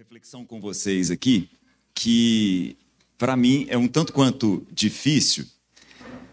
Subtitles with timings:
[0.00, 1.50] reflexão com vocês aqui
[1.94, 2.74] que,
[3.18, 5.44] para mim, é um tanto quanto difícil,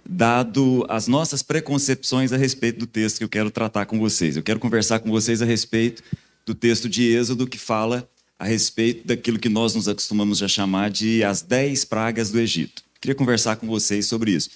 [0.07, 4.37] dado as nossas preconcepções a respeito do texto que eu quero tratar com vocês.
[4.37, 6.01] Eu quero conversar com vocês a respeito
[6.45, 8.09] do texto de Êxodo que fala
[8.39, 12.81] a respeito daquilo que nós nos acostumamos a chamar de as dez pragas do Egito.
[13.01, 14.49] Queria conversar com vocês sobre isso.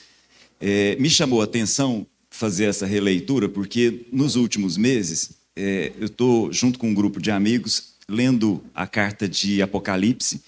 [0.57, 6.54] É, me chamou a atenção fazer essa releitura porque nos últimos meses é, eu estou
[6.54, 10.42] junto com um grupo de amigos lendo a carta de Apocalipse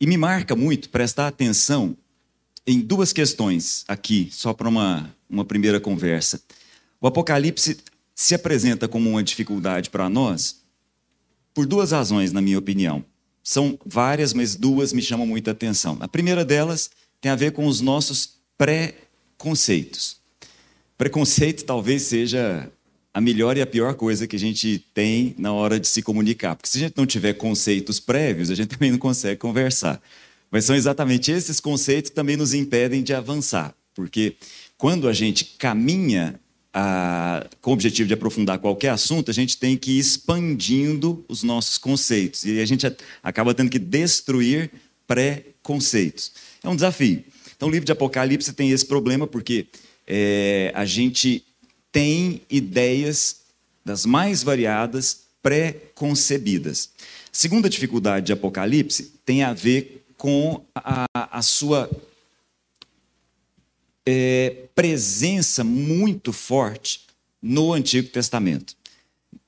[0.00, 1.96] e me marca muito prestar atenção
[2.66, 6.42] em duas questões aqui, só para uma, uma primeira conversa.
[7.00, 7.78] O Apocalipse
[8.14, 10.62] se apresenta como uma dificuldade para nós
[11.54, 13.04] por duas razões, na minha opinião.
[13.42, 15.98] São várias, mas duas me chamam muita atenção.
[16.00, 16.90] A primeira delas
[17.20, 20.16] tem a ver com os nossos pré-conceitos.
[20.96, 22.70] Preconceito talvez seja
[23.14, 26.56] a melhor e a pior coisa que a gente tem na hora de se comunicar.
[26.56, 30.00] Porque se a gente não tiver conceitos prévios, a gente também não consegue conversar.
[30.50, 33.74] Mas são exatamente esses conceitos que também nos impedem de avançar.
[33.94, 34.36] Porque
[34.78, 36.40] quando a gente caminha
[36.72, 41.42] a, com o objetivo de aprofundar qualquer assunto, a gente tem que ir expandindo os
[41.42, 42.44] nossos conceitos.
[42.44, 42.86] E a gente
[43.22, 44.70] acaba tendo que destruir
[45.06, 46.32] pré-conceitos.
[46.62, 47.22] É um desafio.
[47.54, 49.66] Então, o livro de Apocalipse tem esse problema, porque
[50.06, 51.44] é, a gente
[51.92, 53.42] tem ideias
[53.84, 56.90] das mais variadas pré-concebidas.
[57.30, 61.90] Segunda dificuldade de Apocalipse tem a ver com a, a sua
[64.06, 67.02] é, presença muito forte
[67.40, 68.74] no Antigo Testamento.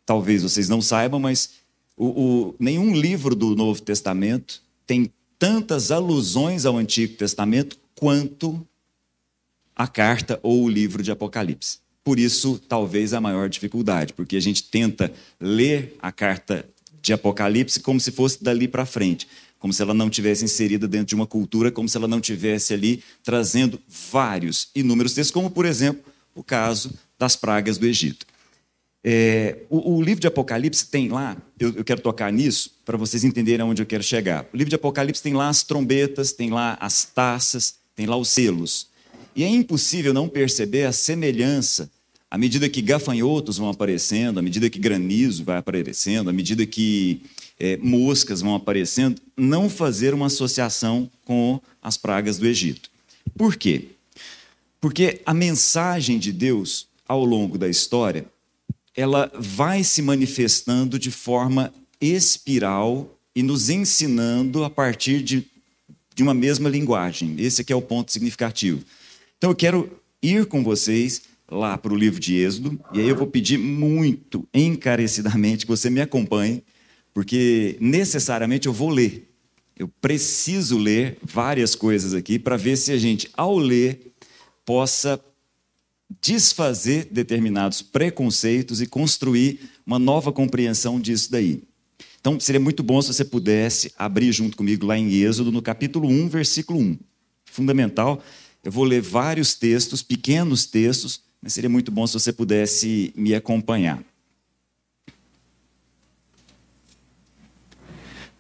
[0.04, 1.50] Talvez vocês não saibam, mas
[1.96, 8.66] o, o, nenhum livro do Novo Testamento tem tantas alusões ao Antigo Testamento quanto
[9.74, 11.83] a carta ou o livro de Apocalipse.
[12.04, 15.10] Por isso, talvez a maior dificuldade, porque a gente tenta
[15.40, 16.68] ler a carta
[17.00, 19.26] de Apocalipse como se fosse dali para frente,
[19.58, 22.74] como se ela não tivesse inserida dentro de uma cultura, como se ela não tivesse
[22.74, 23.80] ali trazendo
[24.12, 28.26] vários inúmeros textos, como por exemplo o caso das pragas do Egito.
[29.06, 33.22] É, o, o, livro de Apocalipse tem lá, eu, eu quero tocar nisso para vocês
[33.22, 34.46] entenderem aonde eu quero chegar.
[34.52, 38.30] O livro de Apocalipse tem lá as trombetas, tem lá as taças, tem lá os
[38.30, 38.88] selos.
[39.36, 41.90] E é impossível não perceber a semelhança
[42.34, 47.22] à medida que gafanhotos vão aparecendo, à medida que granizo vai aparecendo, à medida que
[47.60, 52.90] é, moscas vão aparecendo, não fazer uma associação com as pragas do Egito.
[53.38, 53.84] Por quê?
[54.80, 58.26] Porque a mensagem de Deus ao longo da história,
[58.96, 65.46] ela vai se manifestando de forma espiral e nos ensinando a partir de,
[66.12, 67.36] de uma mesma linguagem.
[67.38, 68.82] Esse aqui é o ponto significativo.
[69.38, 69.88] Então eu quero
[70.20, 74.48] ir com vocês lá para o livro de Êxodo, e aí eu vou pedir muito,
[74.52, 76.62] encarecidamente, que você me acompanhe,
[77.12, 79.30] porque necessariamente eu vou ler.
[79.76, 84.12] Eu preciso ler várias coisas aqui para ver se a gente, ao ler,
[84.64, 85.20] possa
[86.20, 91.62] desfazer determinados preconceitos e construir uma nova compreensão disso daí.
[92.20, 96.08] Então, seria muito bom se você pudesse abrir junto comigo lá em Êxodo, no capítulo
[96.08, 96.98] 1, versículo 1.
[97.44, 98.22] Fundamental
[98.64, 103.34] eu vou ler vários textos, pequenos textos, mas seria muito bom se você pudesse me
[103.34, 104.02] acompanhar.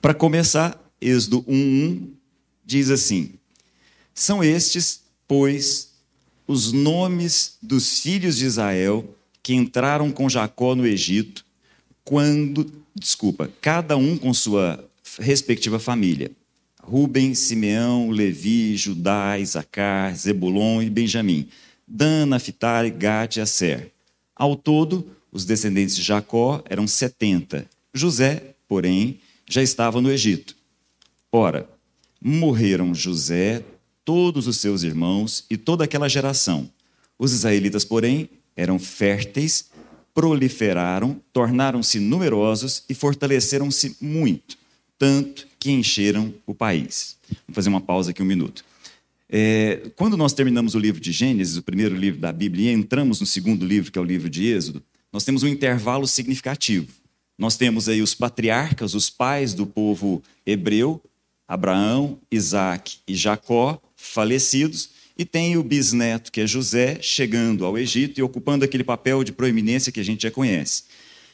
[0.00, 2.14] Para começar, Êxodo 1:1
[2.64, 3.34] diz assim:
[4.14, 5.90] São estes, pois,
[6.46, 11.44] os nomes dos filhos de Israel que entraram com Jacó no Egito,
[12.02, 14.82] quando, desculpa, cada um com sua
[15.18, 16.30] respectiva família.
[16.82, 21.48] Ruben, Simeão, Levi, Judá, Isacar, Zebulon e Benjamim,
[21.86, 23.92] Dan, Naphtali, Gad e Aser.
[24.34, 27.66] Ao todo, os descendentes de Jacó eram setenta.
[27.92, 30.56] José, porém, já estava no Egito.
[31.30, 31.68] Ora,
[32.20, 33.62] morreram José,
[34.04, 36.70] todos os seus irmãos e toda aquela geração.
[37.18, 39.70] Os israelitas, porém, eram férteis,
[40.12, 44.56] proliferaram, tornaram-se numerosos e fortaleceram-se muito
[44.98, 47.16] tanto que encheram o país.
[47.28, 48.64] Vamos fazer uma pausa aqui um minuto.
[49.28, 53.20] É, quando nós terminamos o livro de Gênesis, o primeiro livro da Bíblia, e entramos
[53.20, 54.82] no segundo livro, que é o livro de Êxodo,
[55.12, 56.88] nós temos um intervalo significativo.
[57.38, 61.02] Nós temos aí os patriarcas, os pais do povo hebreu,
[61.48, 68.18] Abraão, Isaac e Jacó, falecidos, e tem o bisneto, que é José, chegando ao Egito
[68.18, 70.84] e ocupando aquele papel de proeminência que a gente já conhece.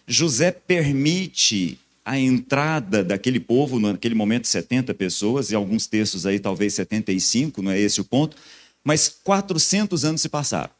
[0.06, 6.75] José permite a entrada daquele povo, naquele momento 70 pessoas, e alguns textos aí talvez
[6.75, 8.37] 75, não é esse o ponto,
[8.82, 10.70] mas 400 anos se passaram.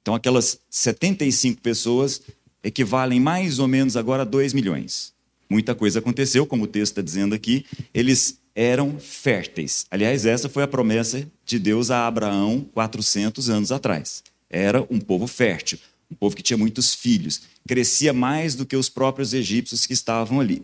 [0.00, 2.20] Então aquelas 75 pessoas
[2.62, 5.12] equivalem mais ou menos agora a 2 milhões.
[5.48, 9.86] muita coisa aconteceu, como o texto está dizendo aqui, eles eram férteis.
[9.90, 14.22] Aliás, essa foi a promessa de Deus a Abraão 400 anos atrás.
[14.48, 15.78] Era um povo fértil,
[16.12, 20.40] um povo que tinha muitos filhos, crescia mais do que os próprios egípcios que estavam
[20.40, 20.62] ali.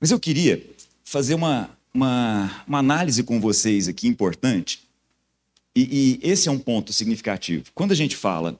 [0.00, 0.64] Mas eu queria
[1.04, 4.80] fazer uma, uma, uma análise com vocês aqui importante,
[5.76, 7.64] e, e esse é um ponto significativo.
[7.74, 8.58] Quando a gente fala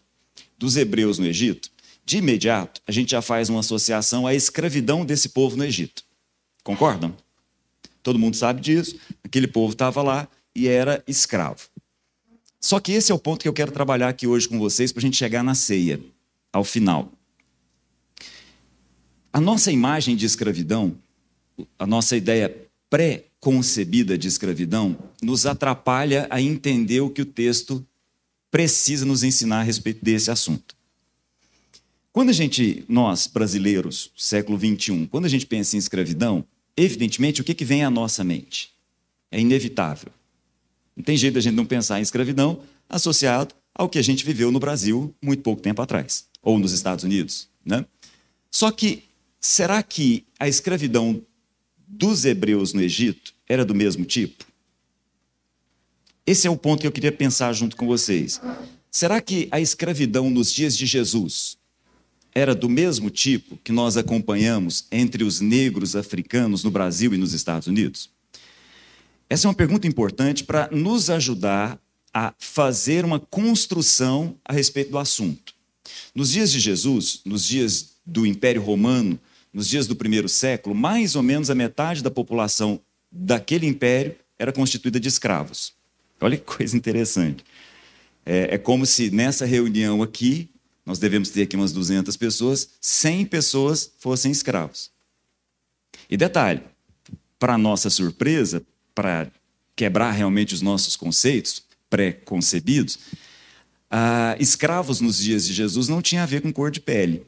[0.59, 1.71] dos hebreus no Egito,
[2.05, 6.05] de imediato a gente já faz uma associação à escravidão desse povo no Egito.
[6.63, 7.17] Concordam?
[8.03, 8.99] Todo mundo sabe disso.
[9.25, 11.69] Aquele povo estava lá e era escravo.
[12.61, 15.01] Só que esse é o ponto que eu quero trabalhar aqui hoje com vocês para
[15.01, 15.99] a gente chegar na ceia,
[16.53, 17.11] ao final.
[19.33, 20.95] A nossa imagem de escravidão,
[21.79, 22.55] a nossa ideia
[22.91, 27.85] pré-concebida de escravidão, nos atrapalha a entender o que o texto
[28.51, 30.77] precisa nos ensinar a respeito desse assunto.
[32.13, 36.45] Quando a gente, nós brasileiros, século 21, quando a gente pensa em escravidão,
[36.77, 38.73] evidentemente o que, que vem à nossa mente?
[39.31, 40.11] É inevitável.
[40.97, 44.51] Não tem jeito a gente não pensar em escravidão associado ao que a gente viveu
[44.51, 47.49] no Brasil muito pouco tempo atrás, ou nos Estados Unidos.
[47.65, 47.85] Né?
[48.51, 49.05] Só que,
[49.41, 51.23] será que a escravidão
[51.87, 54.45] dos hebreus no Egito era do mesmo tipo?
[56.27, 58.41] Esse é o ponto que eu queria pensar junto com vocês.
[58.91, 61.57] Será que a escravidão nos dias de Jesus
[62.35, 67.33] era do mesmo tipo que nós acompanhamos entre os negros africanos no Brasil e nos
[67.33, 68.11] Estados Unidos?
[69.31, 71.81] Essa é uma pergunta importante para nos ajudar
[72.13, 75.55] a fazer uma construção a respeito do assunto.
[76.13, 79.21] Nos dias de Jesus, nos dias do Império Romano,
[79.53, 82.81] nos dias do primeiro século, mais ou menos a metade da população
[83.11, 85.75] daquele império era constituída de escravos.
[86.21, 87.45] Olha que coisa interessante.
[88.27, 90.51] É, é como se nessa reunião aqui
[90.85, 94.91] nós devemos ter aqui umas 200 pessoas, 100 pessoas fossem escravos.
[96.09, 96.63] E detalhe,
[97.39, 98.65] para nossa surpresa,
[99.01, 99.33] para
[99.75, 102.99] quebrar realmente os nossos conceitos pré-concebidos,
[103.91, 107.25] ah, escravos nos dias de Jesus não tinha a ver com cor de pele,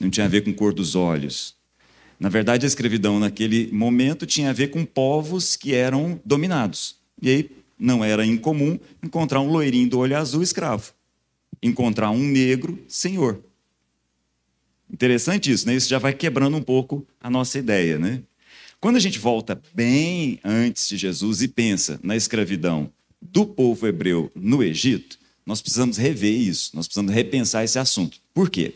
[0.00, 1.56] não tinha a ver com cor dos olhos.
[2.20, 6.94] Na verdade, a escravidão naquele momento tinha a ver com povos que eram dominados.
[7.20, 10.92] E aí não era incomum encontrar um loirinho do olho azul escravo
[11.60, 13.42] encontrar um negro senhor.
[14.90, 15.74] Interessante isso, né?
[15.74, 18.22] Isso já vai quebrando um pouco a nossa ideia, né?
[18.80, 22.90] Quando a gente volta bem antes de Jesus e pensa na escravidão
[23.20, 28.16] do povo hebreu no Egito, nós precisamos rever isso, nós precisamos repensar esse assunto.
[28.32, 28.72] Por quê?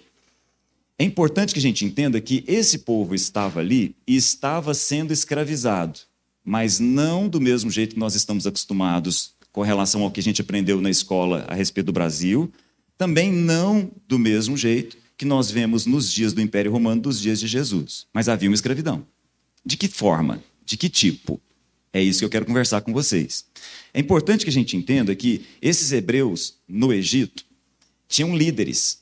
[0.99, 6.01] É importante que a gente entenda que esse povo estava ali e estava sendo escravizado,
[6.45, 10.43] mas não do mesmo jeito que nós estamos acostumados com relação ao que a gente
[10.43, 12.53] aprendeu na escola a respeito do Brasil,
[12.99, 17.41] também não do mesmo jeito que nós vemos nos dias do Império Romano, dos dias
[17.41, 18.07] de Jesus.
[18.12, 19.07] Mas havia uma escravidão.
[19.64, 20.43] De que forma?
[20.64, 21.40] De que tipo?
[21.93, 23.44] É isso que eu quero conversar com vocês.
[23.93, 27.44] É importante que a gente entenda que esses hebreus no Egito
[28.08, 29.00] tinham líderes,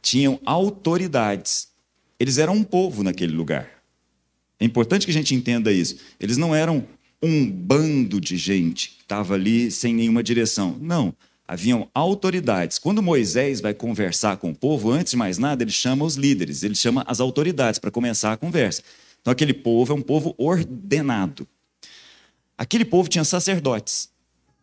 [0.00, 1.68] tinham autoridades.
[2.18, 3.68] Eles eram um povo naquele lugar.
[4.60, 5.96] É importante que a gente entenda isso.
[6.18, 6.86] Eles não eram
[7.22, 10.76] um bando de gente que estava ali sem nenhuma direção.
[10.80, 11.14] Não
[11.48, 12.78] haviam autoridades.
[12.78, 16.62] Quando Moisés vai conversar com o povo, antes de mais nada, ele chama os líderes,
[16.62, 18.82] ele chama as autoridades para começar a conversa.
[19.20, 21.46] Então, aquele povo é um povo ordenado.
[22.56, 24.08] Aquele povo tinha sacerdotes.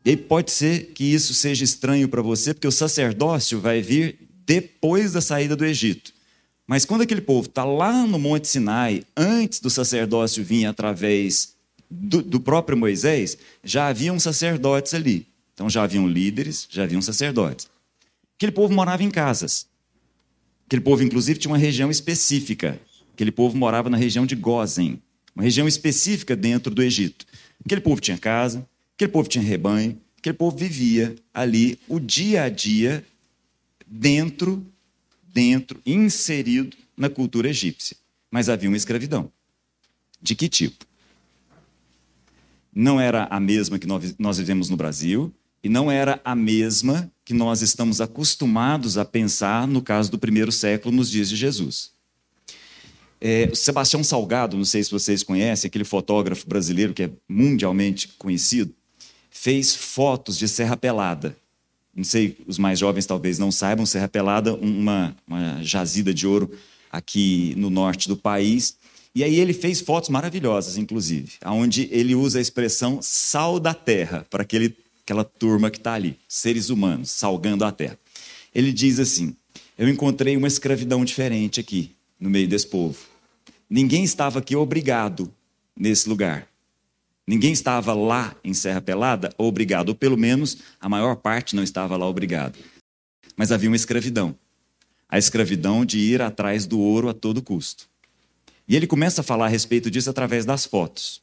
[0.03, 5.13] E pode ser que isso seja estranho para você, porque o sacerdócio vai vir depois
[5.13, 6.13] da saída do Egito.
[6.67, 11.55] Mas quando aquele povo está lá no Monte Sinai, antes do sacerdócio vir através
[11.89, 15.27] do, do próprio Moisés, já haviam sacerdotes ali.
[15.53, 17.67] Então já haviam líderes, já haviam sacerdotes.
[18.35, 19.67] Aquele povo morava em casas.
[20.65, 22.79] Aquele povo, inclusive, tinha uma região específica.
[23.15, 25.01] Aquele povo morava na região de Gozen,
[25.33, 27.25] uma região específica dentro do Egito.
[27.63, 32.49] Aquele povo tinha casa, aquele povo tinha rebanho, aquele povo vivia ali o dia a
[32.49, 33.05] dia
[33.87, 34.67] dentro,
[35.23, 37.95] dentro, inserido na cultura egípcia.
[38.29, 39.31] Mas havia uma escravidão.
[40.21, 40.85] De que tipo?
[42.73, 43.87] Não era a mesma que
[44.19, 49.65] nós vivemos no Brasil, e não era a mesma que nós estamos acostumados a pensar
[49.65, 51.94] no caso do primeiro século, nos dias de Jesus.
[53.19, 58.73] É, Sebastião Salgado, não sei se vocês conhecem, aquele fotógrafo brasileiro que é mundialmente conhecido,
[59.29, 61.35] fez fotos de Serra Pelada.
[61.95, 66.51] Não sei, os mais jovens talvez não saibam, Serra Pelada, uma, uma jazida de ouro
[66.91, 68.77] aqui no norte do país.
[69.13, 74.25] E aí ele fez fotos maravilhosas, inclusive, onde ele usa a expressão sal da terra,
[74.29, 77.97] para aquele aquela turma que está ali, seres humanos, salgando a terra.
[78.53, 79.35] Ele diz assim:
[79.77, 81.94] Eu encontrei uma escravidão diferente aqui,
[82.25, 82.97] no meio desse povo.
[83.69, 85.31] ninguém estava aqui obrigado
[85.77, 86.47] nesse lugar.
[87.27, 91.97] Ninguém estava lá em Serra Pelada obrigado, ou pelo menos a maior parte não estava
[91.97, 92.57] lá obrigado.
[93.35, 94.35] Mas havia uma escravidão.
[95.09, 97.87] A escravidão de ir atrás do ouro a todo custo.
[98.67, 101.21] E ele começa a falar a respeito disso através das fotos.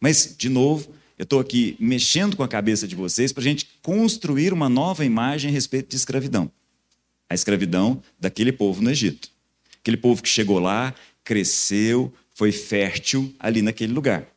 [0.00, 3.68] Mas, de novo, eu estou aqui mexendo com a cabeça de vocês para a gente
[3.82, 6.50] construir uma nova imagem a respeito de escravidão.
[7.28, 9.30] A escravidão daquele povo no Egito.
[9.88, 14.28] Aquele povo que chegou lá, cresceu, foi fértil ali naquele lugar.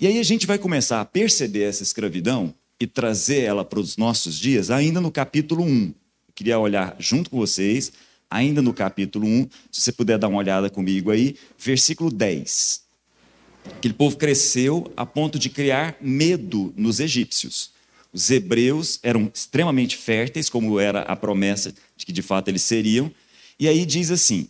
[0.00, 3.98] E aí a gente vai começar a perceber essa escravidão e trazer ela para os
[3.98, 5.68] nossos dias ainda no capítulo 1.
[5.88, 5.92] Eu
[6.34, 7.92] queria olhar junto com vocês,
[8.30, 12.80] ainda no capítulo 1, se você puder dar uma olhada comigo aí, versículo 10.
[13.66, 17.72] Aquele povo cresceu a ponto de criar medo nos egípcios.
[18.10, 23.12] Os hebreus eram extremamente férteis, como era a promessa de que de fato eles seriam.
[23.60, 24.48] E aí diz assim,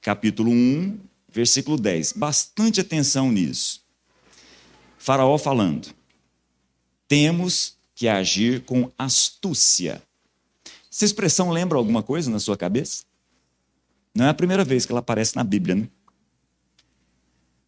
[0.00, 2.12] capítulo 1, versículo 10.
[2.12, 3.82] Bastante atenção nisso.
[4.98, 5.94] Faraó falando:
[7.06, 10.02] temos que agir com astúcia.
[10.92, 13.04] Essa expressão lembra alguma coisa na sua cabeça?
[14.14, 15.88] Não é a primeira vez que ela aparece na Bíblia, né?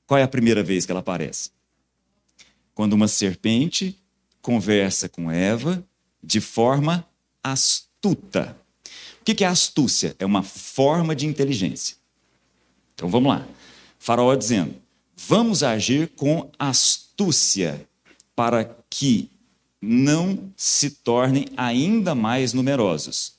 [0.07, 1.51] Qual é a primeira vez que ela aparece?
[2.75, 3.97] Quando uma serpente
[4.43, 5.85] conversa com Eva
[6.23, 7.07] de forma
[7.43, 8.57] astuta.
[9.21, 10.17] O que é astúcia?
[10.19, 11.97] É uma forma de inteligência.
[13.01, 13.49] Então vamos lá.
[13.99, 14.75] Faraó dizendo:
[15.17, 17.89] vamos agir com astúcia
[18.37, 19.31] para que
[19.81, 23.33] não se tornem ainda mais numerosos.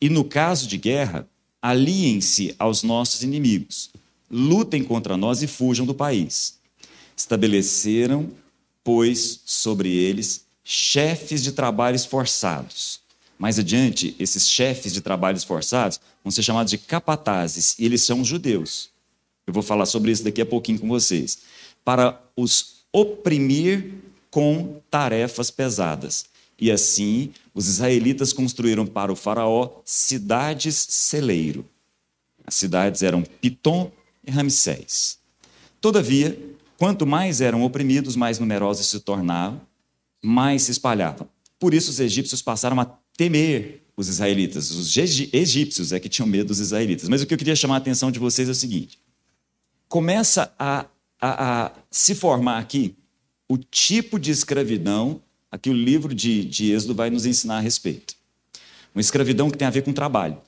[0.00, 1.28] E no caso de guerra,
[1.60, 3.90] aliem-se aos nossos inimigos
[4.30, 6.60] lutem contra nós e fujam do país.
[7.16, 8.30] Estabeleceram,
[8.84, 13.00] pois, sobre eles chefes de trabalhos forçados.
[13.36, 18.24] Mais adiante, esses chefes de trabalhos forçados vão ser chamados de capatazes, e eles são
[18.24, 18.90] judeus.
[19.50, 21.38] Eu vou falar sobre isso daqui a pouquinho com vocês.
[21.84, 23.94] Para os oprimir
[24.30, 26.24] com tarefas pesadas.
[26.56, 31.66] E assim, os israelitas construíram para o faraó cidades celeiro.
[32.46, 33.90] As cidades eram Pitom
[34.24, 35.18] e Ramsés.
[35.80, 36.38] Todavia,
[36.78, 39.60] quanto mais eram oprimidos, mais numerosos se tornavam,
[40.22, 41.28] mais se espalhavam.
[41.58, 42.84] Por isso os egípcios passaram a
[43.16, 44.70] temer os israelitas.
[44.70, 47.08] Os egípcios é que tinham medo dos israelitas.
[47.08, 48.98] Mas o que eu queria chamar a atenção de vocês é o seguinte:
[49.90, 50.86] começa a,
[51.20, 52.96] a, a se formar aqui
[53.48, 55.20] o tipo de escravidão
[55.50, 58.14] a que o livro de, de Êxodo vai nos ensinar a respeito.
[58.94, 60.40] Uma escravidão que tem a ver com trabalho.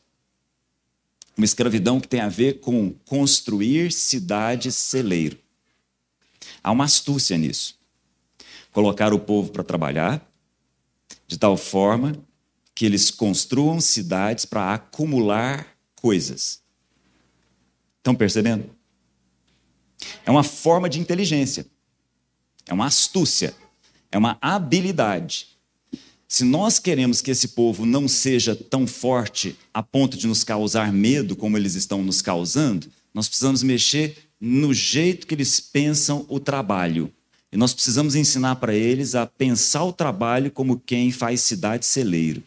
[1.36, 5.36] Uma escravidão que tem a ver com construir cidades celeiro.
[6.62, 7.76] Há uma astúcia nisso.
[8.70, 10.24] Colocar o povo para trabalhar
[11.26, 12.12] de tal forma
[12.76, 16.62] que eles construam cidades para acumular coisas.
[17.98, 18.81] Estão percebendo?
[20.24, 21.66] É uma forma de inteligência.
[22.66, 23.54] É uma astúcia.
[24.10, 25.48] É uma habilidade.
[26.28, 30.92] Se nós queremos que esse povo não seja tão forte a ponto de nos causar
[30.92, 36.40] medo como eles estão nos causando, nós precisamos mexer no jeito que eles pensam o
[36.40, 37.12] trabalho.
[37.52, 42.42] E nós precisamos ensinar para eles a pensar o trabalho como quem faz cidade celeiro.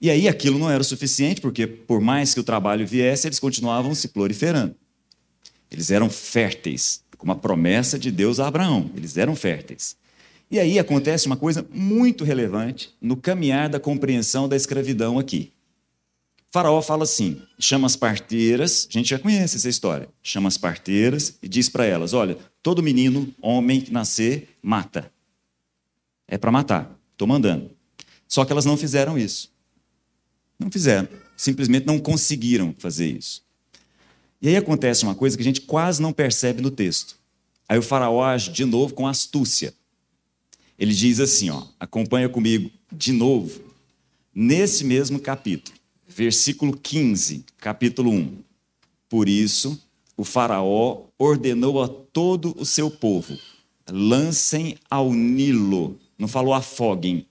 [0.00, 3.40] E aí aquilo não era o suficiente, porque por mais que o trabalho viesse, eles
[3.40, 4.74] continuavam se proliferando.
[5.72, 8.90] Eles eram férteis, como a promessa de Deus a Abraão.
[8.94, 9.96] Eles eram férteis.
[10.50, 15.50] E aí acontece uma coisa muito relevante no caminhar da compreensão da escravidão aqui.
[16.50, 21.38] Faraó fala assim: chama as parteiras, a gente já conhece essa história, chama as parteiras
[21.42, 25.10] e diz para elas: olha, todo menino, homem que nascer, mata.
[26.28, 27.70] É para matar, estou mandando.
[28.28, 29.50] Só que elas não fizeram isso.
[30.58, 33.42] Não fizeram, simplesmente não conseguiram fazer isso.
[34.42, 37.16] E aí acontece uma coisa que a gente quase não percebe no texto.
[37.68, 39.72] Aí o faraó age de novo com astúcia.
[40.76, 43.60] Ele diz assim, ó, acompanha comigo de novo,
[44.34, 45.76] nesse mesmo capítulo,
[46.08, 48.38] versículo 15, capítulo 1.
[49.08, 49.80] Por isso,
[50.16, 53.38] o Faraó ordenou a todo o seu povo:
[53.90, 57.26] lancem ao Nilo, não falou afoguem,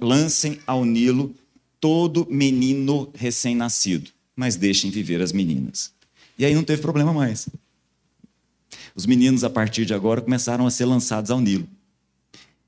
[0.00, 1.34] lancem ao Nilo
[1.80, 5.92] todo menino recém-nascido, mas deixem viver as meninas.
[6.38, 7.48] E aí não teve problema mais.
[8.94, 11.66] Os meninos, a partir de agora, começaram a ser lançados ao Nilo.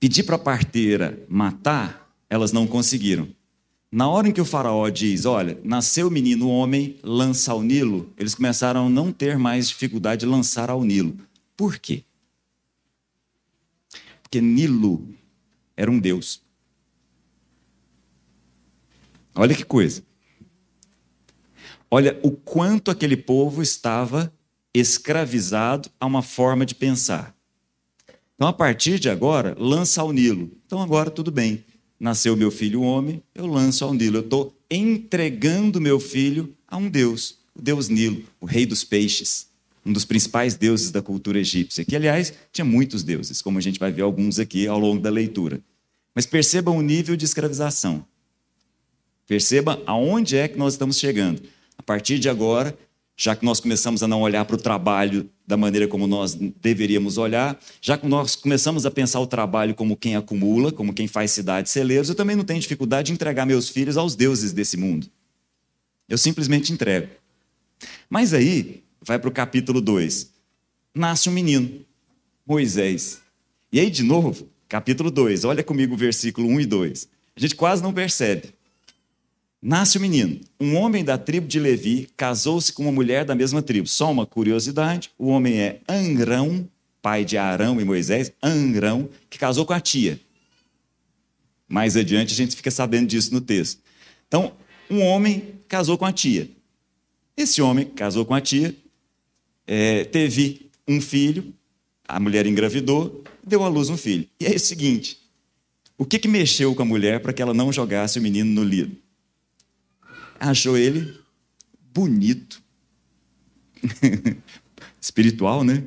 [0.00, 3.28] Pedir para a parteira matar, elas não conseguiram.
[3.92, 8.12] Na hora em que o faraó diz, olha, nasceu o menino homem, lança ao Nilo,
[8.18, 11.16] eles começaram a não ter mais dificuldade de lançar ao Nilo.
[11.56, 12.02] Por quê?
[14.20, 15.08] Porque Nilo
[15.76, 16.42] era um deus.
[19.36, 20.09] Olha que coisa.
[21.90, 24.32] Olha o quanto aquele povo estava
[24.72, 27.34] escravizado a uma forma de pensar.
[28.34, 30.50] Então, a partir de agora, lança ao Nilo.
[30.64, 31.64] Então, agora tudo bem.
[31.98, 34.18] Nasceu meu filho homem, eu lanço ao Nilo.
[34.18, 39.48] Eu estou entregando meu filho a um Deus, o Deus Nilo, o rei dos peixes,
[39.84, 43.80] um dos principais deuses da cultura egípcia, que, aliás, tinha muitos deuses, como a gente
[43.80, 45.60] vai ver alguns aqui ao longo da leitura.
[46.14, 48.06] Mas percebam o nível de escravização.
[49.26, 51.42] Perceba aonde é que nós estamos chegando.
[51.80, 52.78] A partir de agora,
[53.16, 57.16] já que nós começamos a não olhar para o trabalho da maneira como nós deveríamos
[57.16, 61.30] olhar, já que nós começamos a pensar o trabalho como quem acumula, como quem faz
[61.30, 65.06] cidades celeiros, eu também não tenho dificuldade de entregar meus filhos aos deuses desse mundo.
[66.06, 67.08] Eu simplesmente entrego.
[68.10, 70.30] Mas aí, vai para o capítulo 2.
[70.94, 71.80] Nasce um menino,
[72.46, 73.22] Moisés.
[73.72, 77.08] E aí, de novo, capítulo 2, olha comigo o versículo 1 e 2.
[77.34, 78.52] A gente quase não percebe.
[79.62, 80.40] Nasce o menino.
[80.58, 83.86] Um homem da tribo de Levi casou-se com uma mulher da mesma tribo.
[83.86, 86.66] Só uma curiosidade: o homem é Angrão,
[87.02, 90.18] pai de Arão e Moisés, Angrão, que casou com a tia.
[91.68, 93.80] Mais adiante a gente fica sabendo disso no texto.
[94.26, 94.52] Então,
[94.90, 96.50] um homem casou com a tia.
[97.36, 98.74] Esse homem casou com a tia,
[99.66, 101.54] é, teve um filho,
[102.08, 104.26] a mulher engravidou, deu à luz um filho.
[104.40, 105.18] E é o seguinte:
[105.98, 108.64] o que, que mexeu com a mulher para que ela não jogasse o menino no
[108.64, 108.96] lido?
[110.48, 111.14] Achou ele
[111.92, 112.62] bonito.
[115.00, 115.84] Espiritual, né?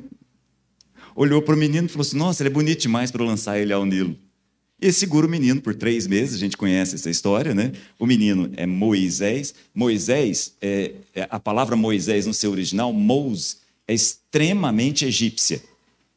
[1.14, 3.72] Olhou para o menino e falou assim: Nossa, ele é bonito demais para lançar ele
[3.72, 4.16] ao Nilo.
[4.80, 7.72] E segura o menino por três meses, a gente conhece essa história, né?
[7.98, 9.54] O menino é Moisés.
[9.74, 15.62] Moisés, é, é, a palavra Moisés no seu original, Mous, é extremamente egípcia.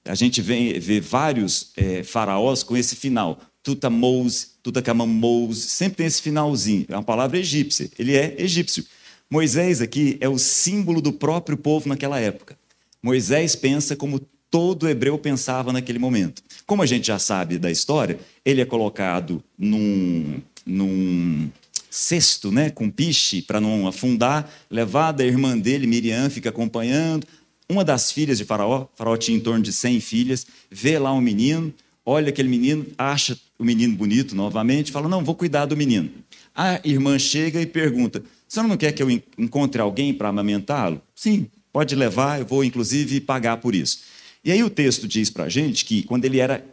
[0.04, 3.40] A gente vê, vê vários é, faraós com esse final.
[3.68, 6.86] Tutamous, Tutankhamon sempre tem esse finalzinho.
[6.88, 7.90] É uma palavra egípcia.
[8.00, 8.86] Ele é egípcio.
[9.30, 12.58] Moisés aqui é o símbolo do próprio povo naquela época.
[13.04, 16.42] Moisés pensa como todo hebreu pensava naquele momento.
[16.66, 21.52] Como a gente já sabe da história, ele é colocado num, num
[21.92, 27.28] cesto, né, com piche para não afundar, levado a irmã dele, Miriam, fica acompanhando.
[27.68, 31.20] Uma das filhas de Faraó, Faraó tinha em torno de 100 filhas, vê lá um
[31.20, 31.74] menino,
[32.06, 36.10] olha aquele menino, acha o menino bonito novamente, fala: Não, vou cuidar do menino.
[36.56, 41.02] A irmã chega e pergunta: Você não quer que eu encontre alguém para amamentá-lo?
[41.16, 44.00] Sim, pode levar, eu vou inclusive pagar por isso.
[44.44, 46.64] E aí o texto diz para a gente que quando ele era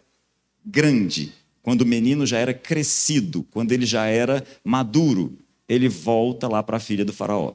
[0.65, 6.63] grande, quando o menino já era crescido, quando ele já era maduro, ele volta lá
[6.63, 7.55] para a filha do Faraó.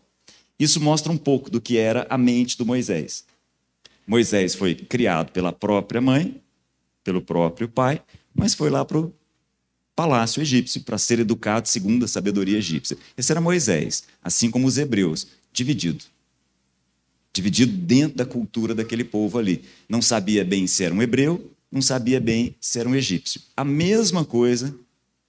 [0.60, 3.24] Isso mostra um pouco do que era a mente do Moisés.
[4.06, 6.42] Moisés foi criado pela própria mãe,
[7.04, 8.02] pelo próprio pai,
[8.34, 9.14] mas foi lá para o
[10.00, 12.96] palácio egípcio para ser educado segundo a sabedoria egípcia.
[13.18, 16.06] Esse era Moisés, assim como os hebreus, dividido.
[17.34, 19.62] Dividido dentro da cultura daquele povo ali.
[19.90, 23.42] Não sabia bem se era um hebreu, não sabia bem se era um egípcio.
[23.58, 24.74] A mesma coisa,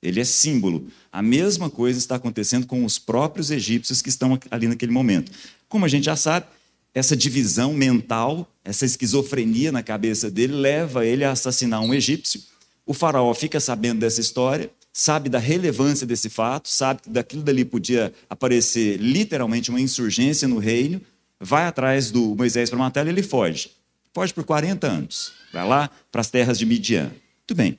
[0.00, 4.68] ele é símbolo, a mesma coisa está acontecendo com os próprios egípcios que estão ali
[4.68, 5.32] naquele momento.
[5.68, 6.46] Como a gente já sabe,
[6.94, 12.40] essa divisão mental, essa esquizofrenia na cabeça dele, leva ele a assassinar um egípcio.
[12.90, 17.64] O faraó fica sabendo dessa história, sabe da relevância desse fato, sabe que daquilo dali
[17.64, 21.00] podia aparecer literalmente uma insurgência no reino,
[21.38, 23.70] vai atrás do Moisés para matar ele, ele foge.
[24.12, 25.32] Foge por 40 anos.
[25.52, 27.12] Vai lá para as terras de Midian.
[27.12, 27.78] Muito bem.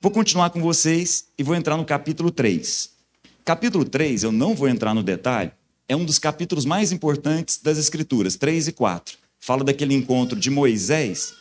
[0.00, 2.90] Vou continuar com vocês e vou entrar no capítulo 3.
[3.44, 5.50] Capítulo 3, eu não vou entrar no detalhe,
[5.88, 9.18] é um dos capítulos mais importantes das Escrituras, 3 e 4.
[9.40, 11.34] Fala daquele encontro de Moisés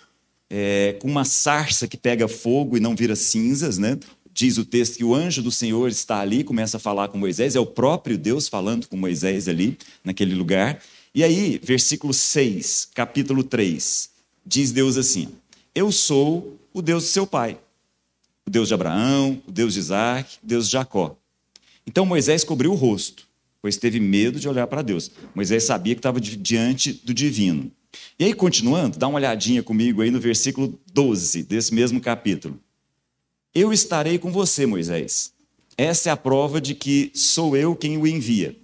[0.57, 3.99] é, com uma sarça que pega fogo e não vira cinzas, né?
[4.33, 7.57] Diz o texto que o anjo do Senhor está ali, começa a falar com Moisés,
[7.57, 10.81] é o próprio Deus falando com Moisés ali, naquele lugar.
[11.13, 14.09] E aí, versículo 6, capítulo 3,
[14.45, 15.27] diz Deus assim:
[15.73, 17.59] Eu sou o Deus do seu pai,
[18.45, 21.17] o Deus de Abraão, o Deus de Isaac, o Deus de Jacó.
[21.85, 23.25] Então Moisés cobriu o rosto
[23.65, 25.09] pois teve medo de olhar para Deus.
[25.33, 27.71] Moisés sabia que estava diante do divino.
[28.19, 32.60] E aí, continuando, dá uma olhadinha comigo aí no versículo 12 desse mesmo capítulo.
[33.53, 35.31] Eu estarei com você, Moisés.
[35.77, 38.55] Essa é a prova de que sou eu quem o envia.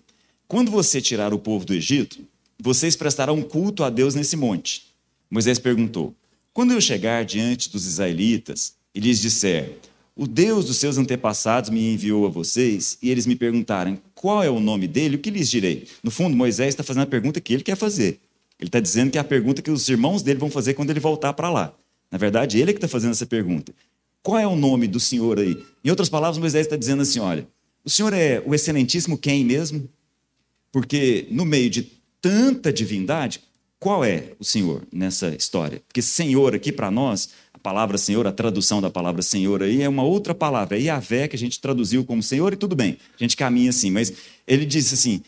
[0.48, 2.20] Quando você tirar o povo do Egito,
[2.62, 4.88] vocês prestarão culto a Deus nesse monte.
[5.30, 6.14] Moisés perguntou:
[6.54, 9.78] Quando eu chegar diante dos israelitas e lhes disser,
[10.16, 14.50] o Deus dos seus antepassados me enviou a vocês e eles me perguntarem qual é
[14.50, 15.88] o nome dele, o que lhes direi?
[16.04, 18.20] No fundo, Moisés está fazendo a pergunta que ele quer fazer.
[18.62, 21.00] Ele está dizendo que é a pergunta que os irmãos dele vão fazer quando ele
[21.00, 21.74] voltar para lá.
[22.12, 23.74] Na verdade, ele é que está fazendo essa pergunta.
[24.22, 25.58] Qual é o nome do Senhor aí?
[25.84, 27.48] Em outras palavras, Moisés está dizendo assim: olha,
[27.84, 29.90] o Senhor é o excelentíssimo quem mesmo?
[30.72, 33.42] Porque no meio de tanta divindade,
[33.80, 35.82] qual é o Senhor nessa história?
[35.88, 39.90] Porque Senhor aqui para nós, a palavra Senhor, a tradução da palavra Senhor aí é
[39.90, 40.78] uma outra palavra.
[40.78, 43.90] É Yahvé que a gente traduziu como Senhor e tudo bem, a gente caminha assim.
[43.90, 44.14] Mas
[44.46, 45.24] ele disse assim: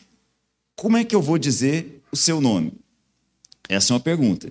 [0.76, 2.72] como é que eu vou dizer o seu nome?
[3.68, 4.50] Essa é uma pergunta.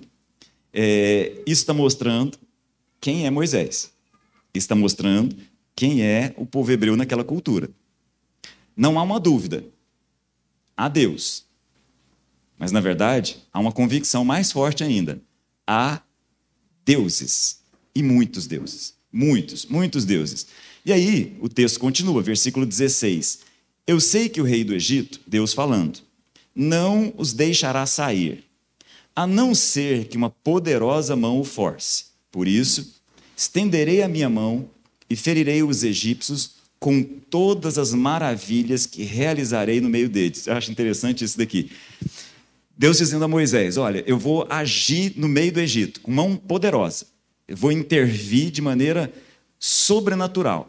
[0.72, 2.38] É, isso está mostrando
[3.00, 3.92] quem é Moisés.
[4.52, 5.36] Isso está mostrando
[5.74, 7.70] quem é o povo hebreu naquela cultura.
[8.76, 9.64] Não há uma dúvida.
[10.76, 11.44] Há Deus.
[12.58, 15.20] Mas, na verdade, há uma convicção mais forte ainda.
[15.66, 16.00] Há
[16.84, 17.60] deuses.
[17.94, 18.94] E muitos deuses.
[19.12, 20.46] Muitos, muitos deuses.
[20.84, 23.40] E aí, o texto continua, versículo 16.
[23.86, 26.00] Eu sei que o rei do Egito, Deus falando,
[26.54, 28.44] não os deixará sair,
[29.14, 32.06] a não ser que uma poderosa mão o force.
[32.32, 33.00] Por isso,
[33.36, 34.68] estenderei a minha mão
[35.08, 40.46] e ferirei os egípcios com todas as maravilhas que realizarei no meio deles.
[40.46, 41.70] Eu acho interessante isso daqui.
[42.76, 47.06] Deus dizendo a Moisés: Olha, eu vou agir no meio do Egito com mão poderosa.
[47.46, 49.12] Eu vou intervir de maneira
[49.58, 50.68] sobrenatural.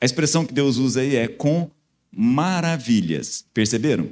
[0.00, 1.70] A expressão que Deus usa aí é com
[2.10, 3.44] maravilhas.
[3.54, 4.10] Perceberam?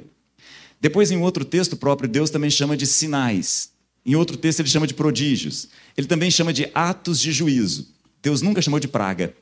[0.83, 3.71] Depois, em outro texto, próprio Deus também chama de sinais.
[4.05, 5.69] Em outro texto, ele chama de prodígios.
[5.95, 7.87] Ele também chama de atos de juízo.
[8.21, 9.33] Deus nunca chamou de praga.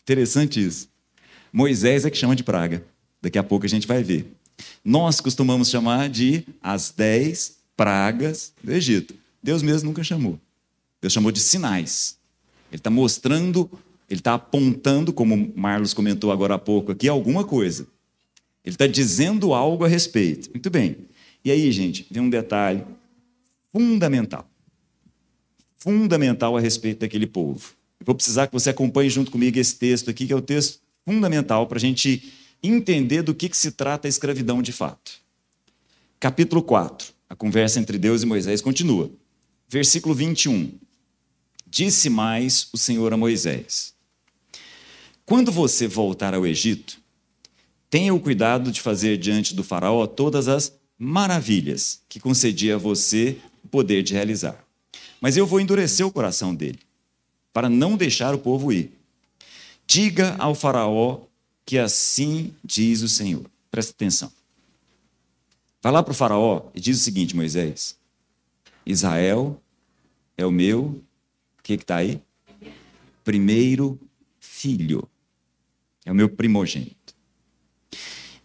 [0.00, 0.88] Interessante isso.
[1.52, 2.84] Moisés é que chama de praga.
[3.20, 4.32] Daqui a pouco a gente vai ver.
[4.84, 9.16] Nós costumamos chamar de as dez pragas do Egito.
[9.42, 10.38] Deus mesmo nunca chamou.
[11.00, 12.16] Deus chamou de sinais.
[12.70, 13.68] Ele está mostrando,
[14.08, 17.88] ele está apontando, como Marlos comentou agora há pouco aqui, alguma coisa.
[18.64, 20.50] Ele está dizendo algo a respeito.
[20.50, 20.96] Muito bem.
[21.44, 22.84] E aí, gente, vem um detalhe
[23.72, 24.48] fundamental.
[25.76, 27.74] Fundamental a respeito daquele povo.
[27.98, 30.80] Eu vou precisar que você acompanhe junto comigo esse texto aqui, que é o texto
[31.04, 35.12] fundamental para a gente entender do que, que se trata a escravidão de fato.
[36.20, 37.12] Capítulo 4.
[37.28, 39.10] A conversa entre Deus e Moisés continua.
[39.68, 40.70] Versículo 21.
[41.66, 43.94] Disse mais o Senhor a Moisés:
[45.24, 47.01] Quando você voltar ao Egito,
[47.92, 53.36] tenha o cuidado de fazer diante do Faraó todas as maravilhas que concedia a você
[53.62, 54.64] o poder de realizar.
[55.20, 56.78] Mas eu vou endurecer o coração dele,
[57.52, 58.98] para não deixar o povo ir.
[59.86, 61.20] Diga ao Faraó
[61.66, 63.44] que assim diz o Senhor.
[63.70, 64.32] Presta atenção.
[65.82, 67.98] Vai lá para o Faraó e diz o seguinte, Moisés:
[68.86, 69.60] Israel
[70.34, 71.02] é o meu,
[71.58, 72.22] o que está aí?
[73.22, 74.00] Primeiro
[74.40, 75.06] filho.
[76.06, 77.01] É o meu primogênito.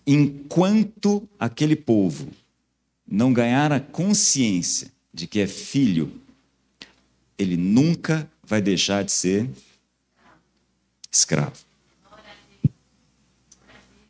[0.10, 2.30] Enquanto aquele povo
[3.06, 6.22] não ganhar a consciência de que é filho,
[7.38, 9.50] ele nunca vai deixar de ser
[11.12, 11.58] escravo.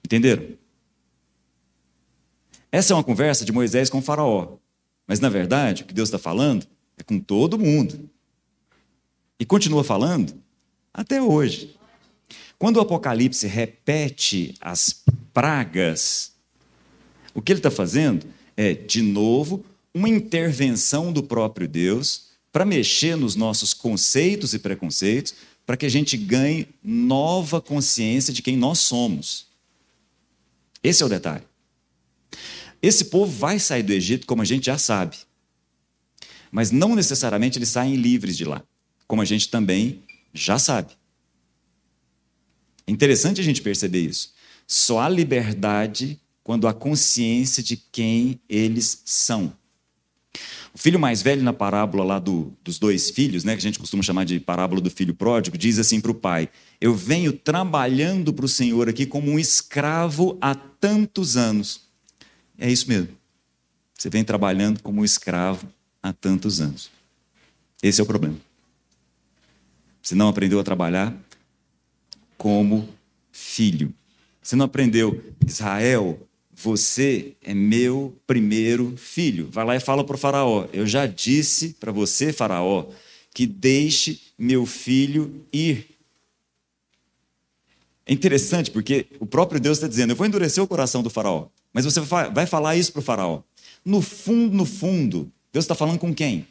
[0.05, 0.47] Entenderam?
[2.71, 4.57] Essa é uma conversa de Moisés com Faraó.
[5.07, 8.07] Mas, na verdade, o que Deus está falando é com todo mundo.
[9.39, 10.39] E continua falando
[10.93, 11.75] até hoje.
[12.60, 15.03] Quando o Apocalipse repete as
[15.38, 16.32] pragas,
[17.32, 23.15] o que ele está fazendo é, de novo, uma intervenção do próprio Deus para mexer
[23.15, 28.80] nos nossos conceitos e preconceitos, para que a gente ganhe nova consciência de quem nós
[28.80, 29.45] somos.
[30.84, 31.43] Esse é o detalhe.
[32.82, 35.17] Esse povo vai sair do Egito, como a gente já sabe.
[36.52, 38.63] Mas não necessariamente eles saem livres de lá,
[39.06, 40.02] como a gente também
[40.34, 40.93] já sabe.
[42.88, 44.36] É interessante a gente perceber isso.
[44.67, 49.53] Só há liberdade quando há consciência de quem eles são.
[50.73, 53.80] O filho mais velho, na parábola lá do, dos dois filhos, né, que a gente
[53.80, 56.49] costuma chamar de parábola do filho pródigo, diz assim para o pai:
[56.80, 61.82] Eu venho trabalhando para o Senhor aqui como um escravo há tantos anos.
[62.60, 63.10] É isso mesmo.
[63.97, 65.67] Você vem trabalhando como um escravo
[66.03, 66.91] há tantos anos.
[67.82, 68.38] Esse é o problema.
[70.01, 71.15] Você não aprendeu a trabalhar
[72.38, 72.88] como
[73.32, 73.93] filho.
[74.47, 76.17] Você não aprendeu, Israel,
[76.55, 79.49] você é meu primeiro filho.
[79.51, 82.86] Vai lá e fala para o Faraó: Eu já disse para você, Faraó,
[83.33, 85.97] que deixe meu filho ir.
[88.05, 91.49] É interessante porque o próprio Deus está dizendo: Eu vou endurecer o coração do Faraó.
[91.73, 93.41] Mas você vai falar isso para o Faraó.
[93.83, 96.47] No fundo, no fundo, Deus está falando com quem?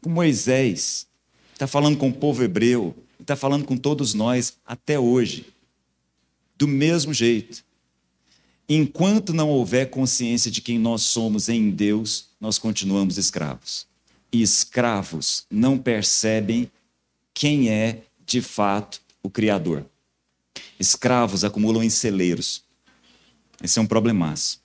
[0.00, 1.06] Com Moisés.
[1.52, 2.92] Está falando com o povo hebreu.
[3.20, 5.46] Está falando com todos nós até hoje.
[6.58, 7.64] Do mesmo jeito.
[8.68, 13.86] Enquanto não houver consciência de quem nós somos em Deus, nós continuamos escravos.
[14.30, 16.70] E escravos não percebem
[17.32, 19.86] quem é de fato o Criador.
[20.78, 22.62] Escravos acumulam em celeiros.
[23.62, 24.60] Esse é um problemaço.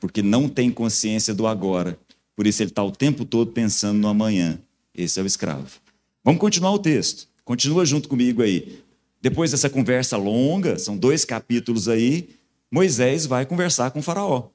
[0.00, 1.98] Porque não tem consciência do agora
[2.40, 4.58] Por isso ele está o tempo todo pensando no amanhã.
[4.94, 5.78] Esse é o escravo.
[6.24, 7.28] Vamos continuar o texto.
[7.44, 8.82] Continua junto comigo aí.
[9.20, 12.30] Depois dessa conversa longa, são dois capítulos aí,
[12.70, 14.48] Moisés vai conversar com Faraó.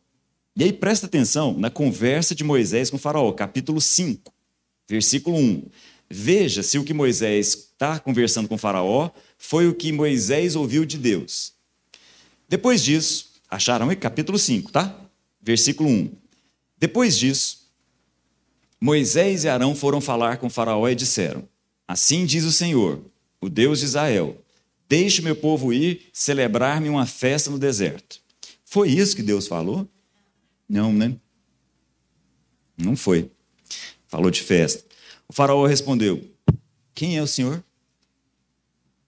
[0.56, 4.34] E aí presta atenção na conversa de Moisés com Faraó, capítulo 5,
[4.88, 5.66] versículo 1.
[6.10, 10.98] Veja se o que Moisés está conversando com Faraó foi o que Moisés ouviu de
[10.98, 11.54] Deus.
[12.48, 14.98] Depois disso, acharam aí capítulo 5, tá?
[15.42, 16.12] Versículo 1.
[16.78, 17.70] Depois disso,
[18.80, 21.48] Moisés e Arão foram falar com Faraó e disseram:
[21.88, 23.04] Assim diz o Senhor,
[23.42, 24.45] o Deus de Israel:
[24.88, 28.20] Deixe meu povo ir celebrar-me uma festa no deserto.
[28.64, 29.88] Foi isso que Deus falou?
[30.68, 31.16] Não, né?
[32.78, 33.30] Não foi.
[34.08, 34.84] Falou de festa.
[35.28, 36.24] O faraó respondeu:
[36.94, 37.64] Quem é o Senhor?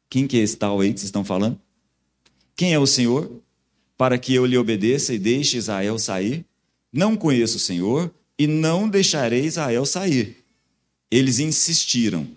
[0.09, 1.59] Quem que é esse tal aí que vocês estão falando?
[2.55, 3.29] Quem é o Senhor?
[3.97, 6.45] Para que eu lhe obedeça e deixe Israel sair?
[6.91, 10.43] Não conheço o Senhor e não deixarei Israel sair.
[11.11, 12.27] Eles insistiram.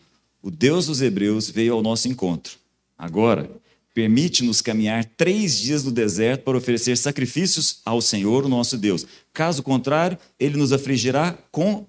[0.42, 2.58] O Deus dos Hebreus veio ao nosso encontro.
[3.00, 3.50] Agora,
[3.94, 9.06] permite-nos caminhar três dias no deserto para oferecer sacrifícios ao Senhor, o nosso Deus.
[9.32, 11.86] Caso contrário, ele nos afligirá com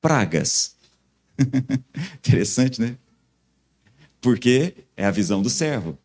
[0.00, 0.74] pragas.
[2.18, 2.98] Interessante, né?
[4.20, 5.96] Porque é a visão do servo.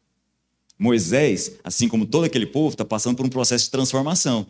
[0.77, 4.45] Moisés, assim como todo aquele povo, está passando por um processo de transformação.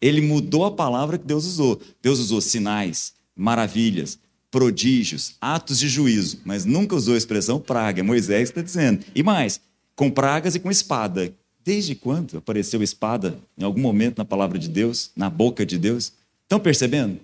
[0.00, 1.80] Ele mudou a palavra que Deus usou.
[2.02, 4.18] Deus usou sinais, maravilhas,
[4.50, 8.02] prodígios, atos de juízo, mas nunca usou a expressão praga.
[8.02, 9.04] Moisés está dizendo.
[9.14, 9.60] E mais,
[9.94, 11.32] com pragas e com espada.
[11.64, 16.12] Desde quando apareceu espada em algum momento na palavra de Deus, na boca de Deus?
[16.42, 17.20] Estão percebendo?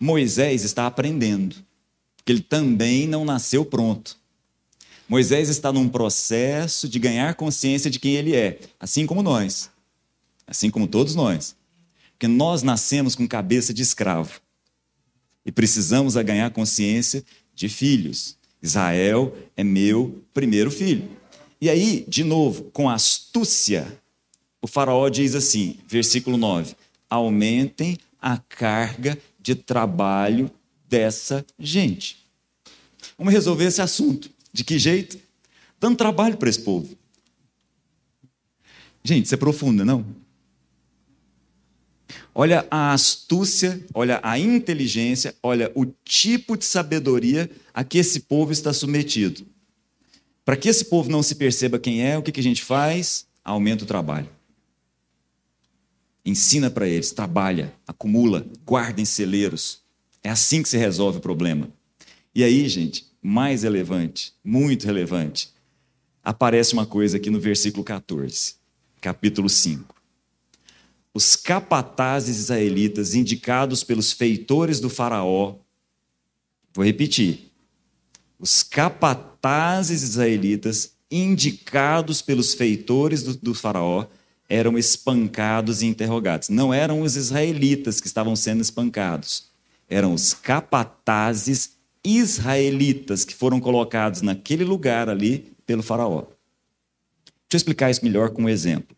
[0.00, 1.56] Moisés está aprendendo,
[2.16, 4.16] porque ele também não nasceu pronto.
[5.08, 9.70] Moisés está num processo de ganhar consciência de quem ele é, assim como nós,
[10.46, 11.54] assim como todos nós.
[12.12, 14.40] Porque nós nascemos com cabeça de escravo
[15.46, 18.36] e precisamos a ganhar consciência de filhos.
[18.60, 21.08] Israel é meu primeiro filho.
[21.60, 23.86] E aí, de novo, com astúcia,
[24.60, 26.74] o faraó diz assim, versículo 9:
[27.08, 30.50] aumentem a carga de trabalho
[30.88, 32.26] dessa gente.
[33.16, 34.28] Vamos resolver esse assunto.
[34.52, 35.18] De que jeito?
[35.78, 36.96] Dando trabalho para esse povo.
[39.04, 40.04] Gente, isso é profunda, não?
[42.38, 48.52] Olha a astúcia, olha a inteligência, olha o tipo de sabedoria a que esse povo
[48.52, 49.46] está submetido.
[50.44, 53.26] Para que esse povo não se perceba quem é, o que, que a gente faz?
[53.42, 54.28] Aumenta o trabalho.
[56.26, 59.80] Ensina para eles, trabalha, acumula, guarda em celeiros.
[60.22, 61.70] É assim que se resolve o problema.
[62.34, 65.48] E aí, gente, mais relevante, muito relevante,
[66.22, 68.56] aparece uma coisa aqui no versículo 14,
[69.00, 69.95] capítulo 5
[71.16, 75.54] os capatazes israelitas indicados pelos feitores do Faraó.
[76.74, 77.50] Vou repetir.
[78.38, 84.04] Os capatazes israelitas indicados pelos feitores do, do Faraó
[84.46, 86.50] eram espancados e interrogados.
[86.50, 89.44] Não eram os israelitas que estavam sendo espancados,
[89.88, 96.24] eram os capatazes israelitas que foram colocados naquele lugar ali pelo Faraó.
[96.24, 98.94] Deixa eu explicar isso melhor com um exemplo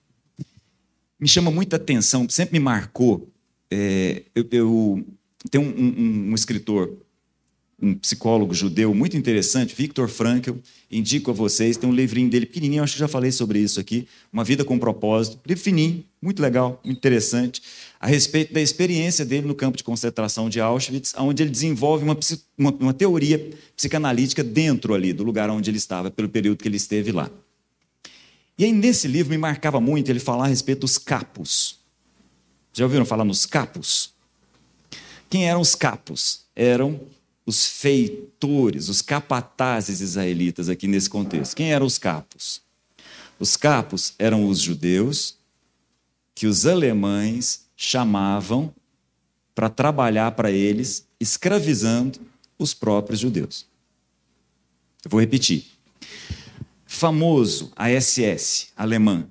[1.18, 3.28] me chama muita atenção, sempre me marcou.
[3.70, 5.04] É, eu, eu
[5.50, 6.96] tenho um, um, um, escritor,
[7.80, 10.52] um psicólogo judeu muito interessante, Viktor Frankl,
[10.90, 14.08] indico a vocês, tem um livrinho dele pequenininho, acho que já falei sobre isso aqui,
[14.32, 17.62] Uma Vida com Propósito, livro fininho, muito legal, interessante,
[18.00, 22.18] a respeito da experiência dele no campo de concentração de Auschwitz, onde ele desenvolve uma,
[22.56, 26.76] uma, uma teoria psicanalítica dentro ali do lugar onde ele estava, pelo período que ele
[26.76, 27.30] esteve lá.
[28.58, 31.78] E aí, nesse livro, me marcava muito ele falar a respeito dos capos.
[32.72, 34.12] Já ouviram falar nos capos?
[35.30, 36.40] Quem eram os capos?
[36.56, 37.00] Eram
[37.46, 41.54] os feitores, os capatazes israelitas aqui nesse contexto.
[41.54, 42.60] Quem eram os capos?
[43.38, 45.36] Os capos eram os judeus
[46.34, 48.74] que os alemães chamavam
[49.54, 52.20] para trabalhar para eles, escravizando
[52.58, 53.66] os próprios judeus.
[55.04, 55.64] Eu vou repetir
[56.98, 59.26] famoso, a SS alemã.